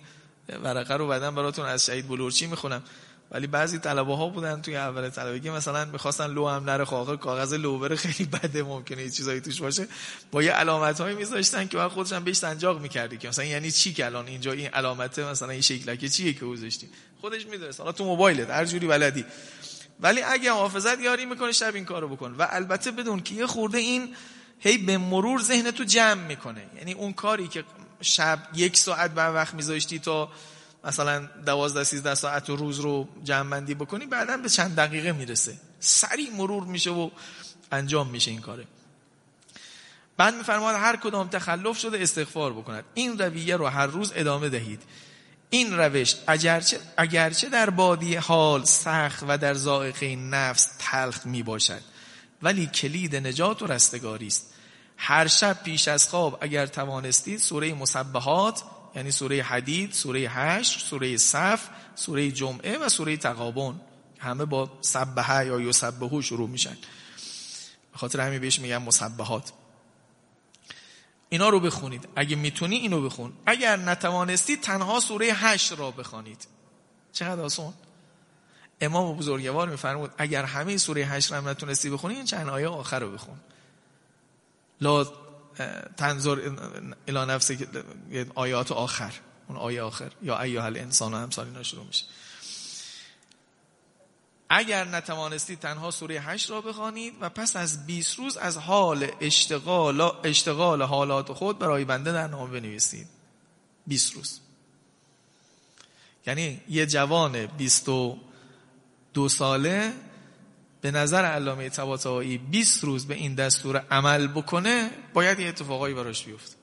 ورقه 0.48 0.94
رو 0.94 1.08
بعدن 1.08 1.34
براتون 1.34 1.66
از 1.66 1.86
شهید 1.86 2.08
بلورچی 2.08 2.46
می‌خونم. 2.46 2.82
ولی 3.30 3.46
بعضی 3.46 3.78
طلبه 3.78 4.16
ها 4.16 4.28
بودن 4.28 4.62
توی 4.62 4.76
اول 4.76 5.08
طلبگی 5.08 5.50
مثلا 5.50 5.84
می‌خواستن 5.84 6.26
لو 6.26 6.48
هم 6.48 6.64
نره 6.64 6.84
خواهر 6.84 7.16
کاغذ 7.16 7.52
لو 7.54 7.78
بره 7.78 7.96
خیلی 7.96 8.28
بده 8.30 8.62
ممکنه 8.62 9.02
یه 9.02 9.10
چیزایی 9.10 9.40
توش 9.40 9.60
باشه. 9.60 9.88
با 10.32 10.42
یه 10.42 10.52
علامت 10.52 11.00
هایی 11.00 11.16
میذاشتن 11.16 11.68
که 11.68 11.76
بعد 11.76 11.90
خودشان 11.90 12.24
بهش 12.24 12.36
سنجاق 12.36 12.80
می‌کردی 12.80 13.16
که 13.16 13.28
مثلا 13.28 13.44
یعنی 13.44 13.70
چی 13.70 13.92
که 13.92 14.06
الان 14.06 14.26
اینجا 14.26 14.52
این 14.52 14.66
علامته 14.66 15.30
مثلا 15.30 15.50
این 15.50 15.60
شکلکه 15.60 16.08
چیه 16.08 16.32
که 16.32 16.44
گذاشتی؟ 16.44 16.88
خودش 17.20 17.46
می‌دونست. 17.46 17.80
حالا 17.80 17.92
تو 17.92 18.04
موبایلت 18.04 18.50
هر 18.50 18.64
جوری 18.64 18.86
بلدی. 18.86 19.24
ولی 20.00 20.22
اگه 20.22 20.52
حافظت 20.52 21.00
یاری 21.00 21.26
می‌کنه 21.26 21.52
شب 21.52 21.74
این 21.74 21.84
کارو 21.84 22.08
بکن. 22.08 22.34
و 22.38 22.46
البته 22.50 22.90
بدون 22.90 23.20
که 23.20 23.34
یه 23.34 23.46
خورده 23.46 23.78
این 23.78 24.14
هی 24.60 24.78
به 24.78 24.98
مرور 24.98 25.42
ذهن 25.42 25.70
تو 25.70 25.84
جمع 25.84 26.26
می‌کنه. 26.26 26.66
یعنی 26.76 26.92
اون 26.92 27.12
کاری 27.12 27.48
که 27.48 27.64
شب 28.00 28.38
یک 28.54 28.76
ساعت 28.76 29.10
به 29.10 29.22
وقت 29.22 29.54
میذاشتی 29.54 29.98
تا 29.98 30.28
مثلا 30.84 31.28
دوازده 31.46 31.84
سیزده 31.84 32.14
ساعت 32.14 32.50
روز 32.50 32.80
رو 32.80 33.08
جمع 33.24 33.50
بندی 33.50 33.74
بکنی 33.74 34.06
بعدا 34.06 34.36
به 34.36 34.48
چند 34.48 34.76
دقیقه 34.76 35.12
می‌رسه. 35.12 35.56
سریع 35.80 36.30
مرور 36.30 36.64
میشه 36.64 36.90
و 36.90 37.10
انجام 37.72 38.10
میشه 38.10 38.30
این 38.30 38.40
کاره. 38.40 38.64
بعد 40.16 40.34
میفرماد 40.34 40.74
هر 40.74 40.96
کدام 40.96 41.28
تخلف 41.28 41.78
شده 41.78 42.02
استغفار 42.02 42.52
بکند. 42.52 42.84
این 42.94 43.18
رویه 43.18 43.56
رو 43.56 43.66
هر 43.66 43.86
روز 43.86 44.12
ادامه 44.14 44.48
دهید. 44.48 44.82
این 45.50 45.76
روش 45.76 46.14
اگرچه, 46.26 46.78
اگرچه 46.96 47.48
در 47.48 47.70
بادی 47.70 48.14
حال 48.14 48.64
سخت 48.64 49.24
و 49.28 49.38
در 49.38 49.54
ذائقه 49.54 50.16
نفس 50.16 50.68
تلخ 50.78 51.26
می 51.26 51.42
باشد 51.42 51.80
ولی 52.42 52.66
کلید 52.66 53.16
نجات 53.16 53.62
و 53.62 53.66
رستگاری 53.66 54.26
است. 54.26 54.52
هر 54.96 55.26
شب 55.26 55.62
پیش 55.62 55.88
از 55.88 56.08
خواب 56.08 56.38
اگر 56.40 56.66
توانستید 56.66 57.38
سوره 57.38 57.74
مسبحات 57.74 58.62
یعنی 58.96 59.10
سوره 59.10 59.42
حدید 59.42 59.92
سوره 59.92 60.20
هشت 60.20 60.86
سوره 60.86 61.16
صف 61.16 61.68
سوره 61.94 62.30
جمعه 62.30 62.78
و 62.78 62.88
سوره 62.88 63.16
تقابون 63.16 63.80
همه 64.18 64.44
با 64.44 64.70
سبحه 64.80 65.46
یا 65.46 65.60
یسبحو 65.60 66.22
شروع 66.22 66.48
میشن. 66.48 66.76
به 67.92 67.98
خاطر 67.98 68.20
همین 68.20 68.40
بهش 68.40 68.58
میگم 68.58 68.82
مسبحات. 68.82 69.52
اینا 71.28 71.48
رو 71.48 71.60
بخونید. 71.60 72.08
اگه 72.16 72.36
می‌تونی 72.36 72.76
اینو 72.76 73.02
بخون. 73.02 73.32
اگر 73.46 73.76
نتوانستی 73.76 74.56
تنها 74.56 75.00
سوره 75.00 75.26
هشت 75.26 75.72
را 75.72 75.90
بخوانید. 75.90 76.46
چقدر 77.12 77.40
آسان 77.40 77.74
امام 78.80 79.16
بزرگوار 79.16 79.68
میفرمود 79.68 80.10
اگر 80.18 80.44
همه 80.44 80.76
سوره 80.76 81.02
هشت 81.02 81.32
را 81.32 81.40
نتونستی 81.40 81.90
بخونی 81.90 82.14
این 82.14 82.24
چند 82.24 82.48
آیه 82.48 82.68
آخر 82.68 82.98
رو 82.98 83.12
بخون. 83.12 83.36
لا 84.80 85.04
تنظر 85.96 86.40
الى 87.08 87.26
نفس 87.26 87.52
آیات 88.34 88.72
آخر 88.72 89.12
اون 89.48 89.58
آیه 89.58 89.82
آخر. 89.82 90.12
یا 90.22 90.42
ایها 90.42 90.64
الانسان 90.64 91.14
و 91.14 91.16
همسال 91.16 91.46
اینا 91.46 91.62
شروع 91.62 91.86
میشه. 91.86 92.04
اگر 94.48 94.84
نتوانستید 94.84 95.58
تنها 95.58 95.90
سوره 95.90 96.20
هشت 96.20 96.50
را 96.50 96.60
بخوانید 96.60 97.14
و 97.20 97.28
پس 97.28 97.56
از 97.56 97.86
20 97.86 98.18
روز 98.18 98.36
از 98.36 98.58
حال 98.58 99.10
اشتغال 99.20 100.00
اشتغال 100.24 100.82
حالات 100.82 101.32
خود 101.32 101.58
برای 101.58 101.84
بنده 101.84 102.12
در 102.12 102.26
نامه 102.26 102.60
بنویسید. 102.60 103.08
20 103.86 104.14
روز. 104.14 104.40
یعنی 106.26 106.60
یه 106.68 106.86
جوان 106.86 107.46
22 107.46 109.28
ساله 109.28 109.92
به 110.80 110.90
نظر 110.90 111.24
علامه 111.24 111.68
طباطبایی 111.68 112.38
20 112.38 112.84
روز 112.84 113.06
به 113.06 113.14
این 113.14 113.34
دستور 113.34 113.84
عمل 113.90 114.26
بکنه 114.26 114.90
باید 115.14 115.40
یه 115.40 115.48
اتفاقایی 115.48 115.94
براش 115.94 116.24
بیفته. 116.24 116.56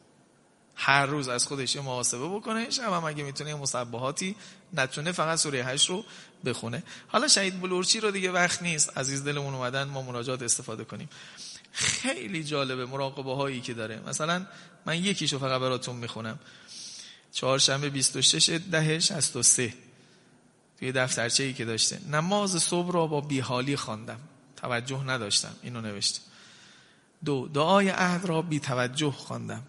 هر 0.75 1.05
روز 1.05 1.27
از 1.27 1.47
خودش 1.47 1.75
محاسبه 1.75 2.27
بکنه 2.27 2.69
شب 2.69 2.93
هم 2.93 3.03
اگه 3.03 3.23
می‌تونه 3.23 3.55
مصبحاتی 3.55 4.35
نتونه 4.73 5.11
فقط 5.11 5.39
سوره 5.39 5.63
8 5.63 5.89
رو 5.89 6.05
بخونه. 6.45 6.83
حالا 7.07 7.27
شهید 7.27 7.61
بلورچی 7.61 7.99
رو 7.99 8.11
دیگه 8.11 8.31
وقت 8.31 8.61
نیست. 8.61 8.97
عزیز 8.97 9.23
دلمون 9.23 9.53
اومدن 9.53 9.83
ما 9.83 10.01
مناجات 10.01 10.41
استفاده 10.41 10.83
کنیم. 10.83 11.09
خیلی 11.71 12.43
جالبه 12.43 12.85
مراقبه 12.85 13.35
هایی 13.35 13.61
که 13.61 13.73
داره. 13.73 14.01
مثلا 14.07 14.45
من 14.85 14.97
یکیشو 14.97 15.39
فقط 15.39 15.61
براتون 15.61 15.95
می‌خونم. 15.95 16.39
چهارشنبه 17.31 17.89
26 17.89 18.59
ده 18.71 18.99
63 18.99 19.73
توی 20.79 20.91
دفترچه 20.91 21.43
ای 21.43 21.53
که 21.53 21.65
داشته. 21.65 21.99
نماز 22.11 22.63
صبح 22.63 22.91
را 22.91 23.07
با 23.07 23.21
بیحالی 23.21 23.75
خواندم. 23.75 24.19
توجه 24.55 25.03
نداشتم. 25.03 25.55
اینو 25.63 25.81
نوشته. 25.81 26.19
دو 27.25 27.47
دعای 27.47 27.89
عهد 27.89 28.25
را 28.25 28.41
بی 28.41 28.59
توجه 28.59 29.11
خواندم. 29.11 29.63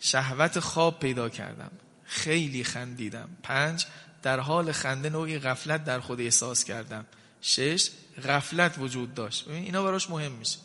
شهوت 0.00 0.60
خواب 0.60 0.98
پیدا 0.98 1.28
کردم. 1.28 1.70
خیلی 2.04 2.64
خندیدم. 2.64 3.28
پنج 3.42 3.86
در 4.22 4.40
حال 4.40 4.72
خنده 4.72 5.10
نوعی 5.10 5.38
غفلت 5.38 5.84
در 5.84 6.00
خود 6.00 6.20
احساس 6.20 6.64
کردم. 6.64 7.06
شش 7.40 7.90
غفلت 8.24 8.78
وجود 8.78 9.14
داشت. 9.14 9.44
ببین 9.44 9.62
اینا 9.62 9.82
براش 9.84 10.10
مهم 10.10 10.32
میشه. 10.32 10.58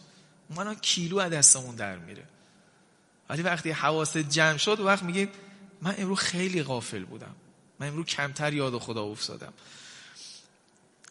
من 0.50 0.76
کیلو 0.76 1.18
از 1.18 1.32
دستمون 1.32 1.76
در 1.76 1.98
میره. 1.98 2.24
ولی 3.30 3.42
وقتی 3.42 3.72
حواست 3.72 4.18
جمع 4.18 4.58
شد 4.58 4.80
وقت 4.80 5.04
میگه 5.04 5.30
من 5.82 5.96
امروز 5.98 6.20
خیلی 6.20 6.64
غافل 6.64 7.04
بودم. 7.04 7.36
من 7.82 7.88
امروز 7.88 8.06
کمتر 8.06 8.54
یاد 8.54 8.78
خدا 8.78 9.04
افتادم. 9.04 9.54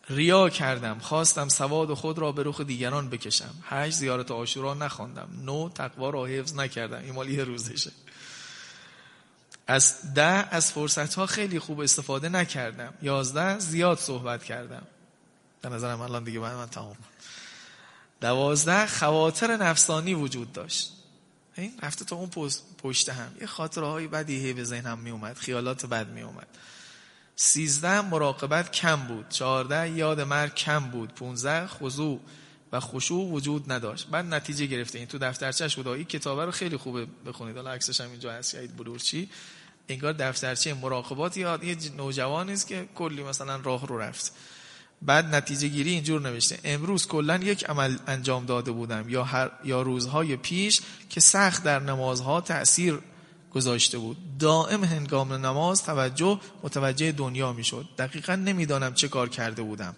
ریا 0.08 0.48
کردم 0.48 0.98
خواستم 0.98 1.48
سواد 1.48 1.94
خود 1.94 2.18
را 2.18 2.32
به 2.32 2.42
رخ 2.42 2.60
دیگران 2.60 3.10
بکشم. 3.10 3.54
هشت 3.64 3.96
زیارت 3.96 4.30
آشورا 4.30 4.74
نخواندم. 4.74 5.28
نو 5.44 5.68
تقوا 5.68 6.10
را 6.10 6.26
حفظ 6.26 6.54
نکردم. 6.54 6.98
این 6.98 7.14
مال 7.14 7.30
یه 7.30 7.44
روزشه. 7.44 7.92
از 9.66 10.14
ده 10.14 10.48
از 10.50 10.72
فرصت 10.72 11.14
ها 11.14 11.26
خیلی 11.26 11.58
خوب 11.58 11.80
استفاده 11.80 12.28
نکردم. 12.28 12.94
یازده 13.02 13.58
زیاد 13.58 13.98
صحبت 13.98 14.44
کردم. 14.44 14.82
به 15.62 15.68
نظرم 15.68 16.00
الان 16.00 16.24
دیگه 16.24 16.38
من, 16.38 16.54
من 16.54 16.66
تمام. 16.68 16.96
دوازده 18.20 18.86
خواطر 18.86 19.56
نفسانی 19.56 20.14
وجود 20.14 20.52
داشت. 20.52 20.92
این 21.60 21.78
رفته 21.82 22.04
تا 22.04 22.16
اون 22.16 22.30
پشت 22.78 23.08
هم. 23.08 23.32
یه 23.40 23.46
خاطره 23.46 23.86
های 23.86 24.06
بدی 24.06 24.52
به 24.52 24.64
ذهنم 24.64 24.98
می 24.98 25.10
اومد 25.10 25.36
خیالات 25.36 25.86
بد 25.86 26.08
می 26.08 26.22
اومد 26.22 26.46
سیزده 27.36 28.00
مراقبت 28.00 28.72
کم 28.72 28.96
بود. 28.96 29.28
چهارده 29.28 29.90
یاد 29.90 30.20
مرگ 30.20 30.54
کم 30.54 30.90
بود. 30.90 31.14
پونزده 31.14 31.66
خضوع 31.66 32.20
و 32.72 32.80
خشوع 32.80 33.30
وجود 33.30 33.72
نداشت. 33.72 34.06
بعد 34.06 34.34
نتیجه 34.34 34.66
گرفته. 34.66 34.98
این 34.98 35.08
تو 35.08 35.18
دفترچه‌اش 35.18 35.76
بود. 35.76 35.88
این 35.88 36.04
کتابه 36.04 36.44
رو 36.44 36.50
خیلی 36.50 36.76
خوبه 36.76 37.06
بخونید. 37.26 37.56
حالا 37.56 37.70
عکسش 37.70 38.00
هم 38.00 38.10
اینجا 38.10 38.32
هست. 38.32 38.54
یاد 38.54 38.76
بلورچی. 38.76 39.30
انگار 39.88 40.12
دفترچه 40.12 40.74
مراقبات 40.74 41.36
یاد 41.36 41.64
یه 41.64 41.76
نوجوانی 41.96 42.52
است 42.52 42.66
که 42.66 42.88
کلی 42.94 43.22
مثلا 43.22 43.56
راه 43.56 43.86
رو 43.86 43.98
رفت. 43.98 44.32
بعد 45.02 45.34
نتیجه 45.34 45.68
گیری 45.68 45.90
اینجور 45.90 46.20
نوشته. 46.20 46.58
امروز 46.64 47.06
کلا 47.06 47.36
یک 47.36 47.64
عمل 47.64 47.96
انجام 48.06 48.46
داده 48.46 48.72
بودم. 48.72 49.08
یا 49.08 49.24
هر 49.24 49.50
یا 49.64 49.82
روزهای 49.82 50.36
پیش 50.36 50.80
که 51.10 51.20
سخت 51.20 51.64
در 51.64 51.78
نمازها 51.78 52.40
تأثیر 52.40 52.98
گذاشته 53.54 53.98
بود. 53.98 54.16
دائم 54.38 54.84
هنگام 54.84 55.32
نماز 55.32 55.82
توجه 55.82 56.40
متوجه 56.62 57.12
دنیا 57.12 57.52
می‌شد. 57.52 57.86
دقیقا 57.98 58.34
نمی‌دانم 58.34 58.94
چه 58.94 59.08
کار 59.08 59.28
کرده 59.28 59.62
بودم. 59.62 59.96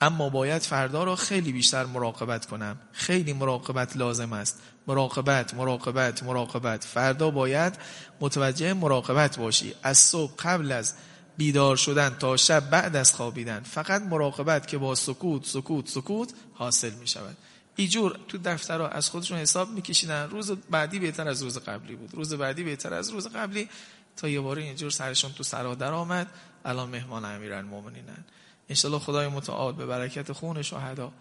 اما 0.00 0.28
باید 0.28 0.62
فردا 0.62 1.04
را 1.04 1.16
خیلی 1.16 1.52
بیشتر 1.52 1.86
مراقبت 1.86 2.46
کنم. 2.46 2.76
خیلی 2.92 3.32
مراقبت 3.32 3.96
لازم 3.96 4.32
است. 4.32 4.60
مراقبت 4.86 5.54
مراقبت 5.54 6.22
مراقبت. 6.22 6.84
فردا 6.84 7.30
باید 7.30 7.78
متوجه 8.20 8.72
مراقبت 8.72 9.38
باشی. 9.38 9.74
از 9.82 9.98
صبح 9.98 10.32
قبل 10.38 10.72
از 10.72 10.94
بیدار 11.40 11.76
شدن 11.76 12.16
تا 12.18 12.36
شب 12.36 12.70
بعد 12.70 12.96
از 12.96 13.14
خوابیدن. 13.14 13.60
فقط 13.60 14.02
مراقبت 14.02 14.66
که 14.66 14.78
با 14.78 14.94
سکوت 14.94 15.46
سکوت 15.46 15.88
سکوت 15.88 16.32
حاصل 16.54 16.90
می 16.90 17.06
شود 17.06 17.36
ایجور 17.76 18.18
تو 18.28 18.38
دفتر 18.38 18.82
از 18.82 19.10
خودشون 19.10 19.38
حساب 19.38 19.70
میکشیدن. 19.70 20.30
روز 20.30 20.50
بعدی 20.50 20.98
بهتر 20.98 21.28
از 21.28 21.42
روز 21.42 21.58
قبلی 21.58 21.96
بود. 21.96 22.14
روز 22.14 22.34
بعدی 22.34 22.62
بهتر 22.62 22.94
از 22.94 23.10
روز 23.10 23.26
قبلی. 23.26 23.68
تا 24.16 24.28
یه 24.28 24.40
باره 24.40 24.62
اینجور 24.62 24.90
سرشون 24.90 25.32
تو 25.32 25.42
سرا 25.42 25.74
در 25.74 25.92
آمد. 25.92 26.26
الان 26.64 26.88
مهمان 26.88 27.24
امیرالمومنینن 27.24 28.24
انشالله 28.68 28.98
خدای 28.98 29.28
متعال 29.28 29.72
به 29.72 29.86
برکت 29.86 30.32
خون 30.32 30.62
شهدا 30.62 31.12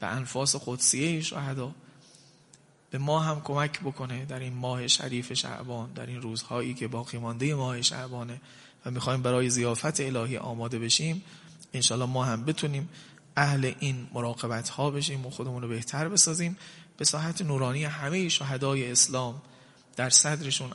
به 0.00 0.06
انفاس 0.06 0.56
قدسیه 0.66 1.20
شهدا 1.20 1.74
به 2.90 2.98
ما 2.98 3.20
هم 3.20 3.40
کمک 3.40 3.80
بکنه 3.80 4.24
در 4.24 4.38
این 4.38 4.54
ماه 4.54 4.88
شریف 4.88 5.32
شعبان 5.32 5.92
در 5.92 6.06
این 6.06 6.22
روزهایی 6.22 6.74
که 6.74 6.88
باقی 6.88 7.18
مانده 7.18 7.54
ماه 7.54 7.82
شعبانه. 7.82 8.40
و 8.86 8.90
می‌خوایم 8.90 9.22
برای 9.22 9.50
زیافت 9.50 10.00
الهی 10.00 10.36
آماده 10.36 10.78
بشیم 10.78 11.22
انشالله 11.72 12.06
ما 12.06 12.24
هم 12.24 12.44
بتونیم 12.44 12.88
اهل 13.36 13.72
این 13.78 14.06
مراقبت 14.14 14.68
ها 14.68 14.90
بشیم 14.90 15.26
و 15.26 15.30
خودمون 15.30 15.62
رو 15.62 15.68
بهتر 15.68 16.08
بسازیم. 16.08 16.56
به 16.96 17.04
ساحت 17.04 17.42
نورانی 17.42 17.84
همه 17.84 18.28
شهدای 18.28 18.92
اسلام 18.92 19.42
در 19.96 20.10
صدرشون 20.10 20.68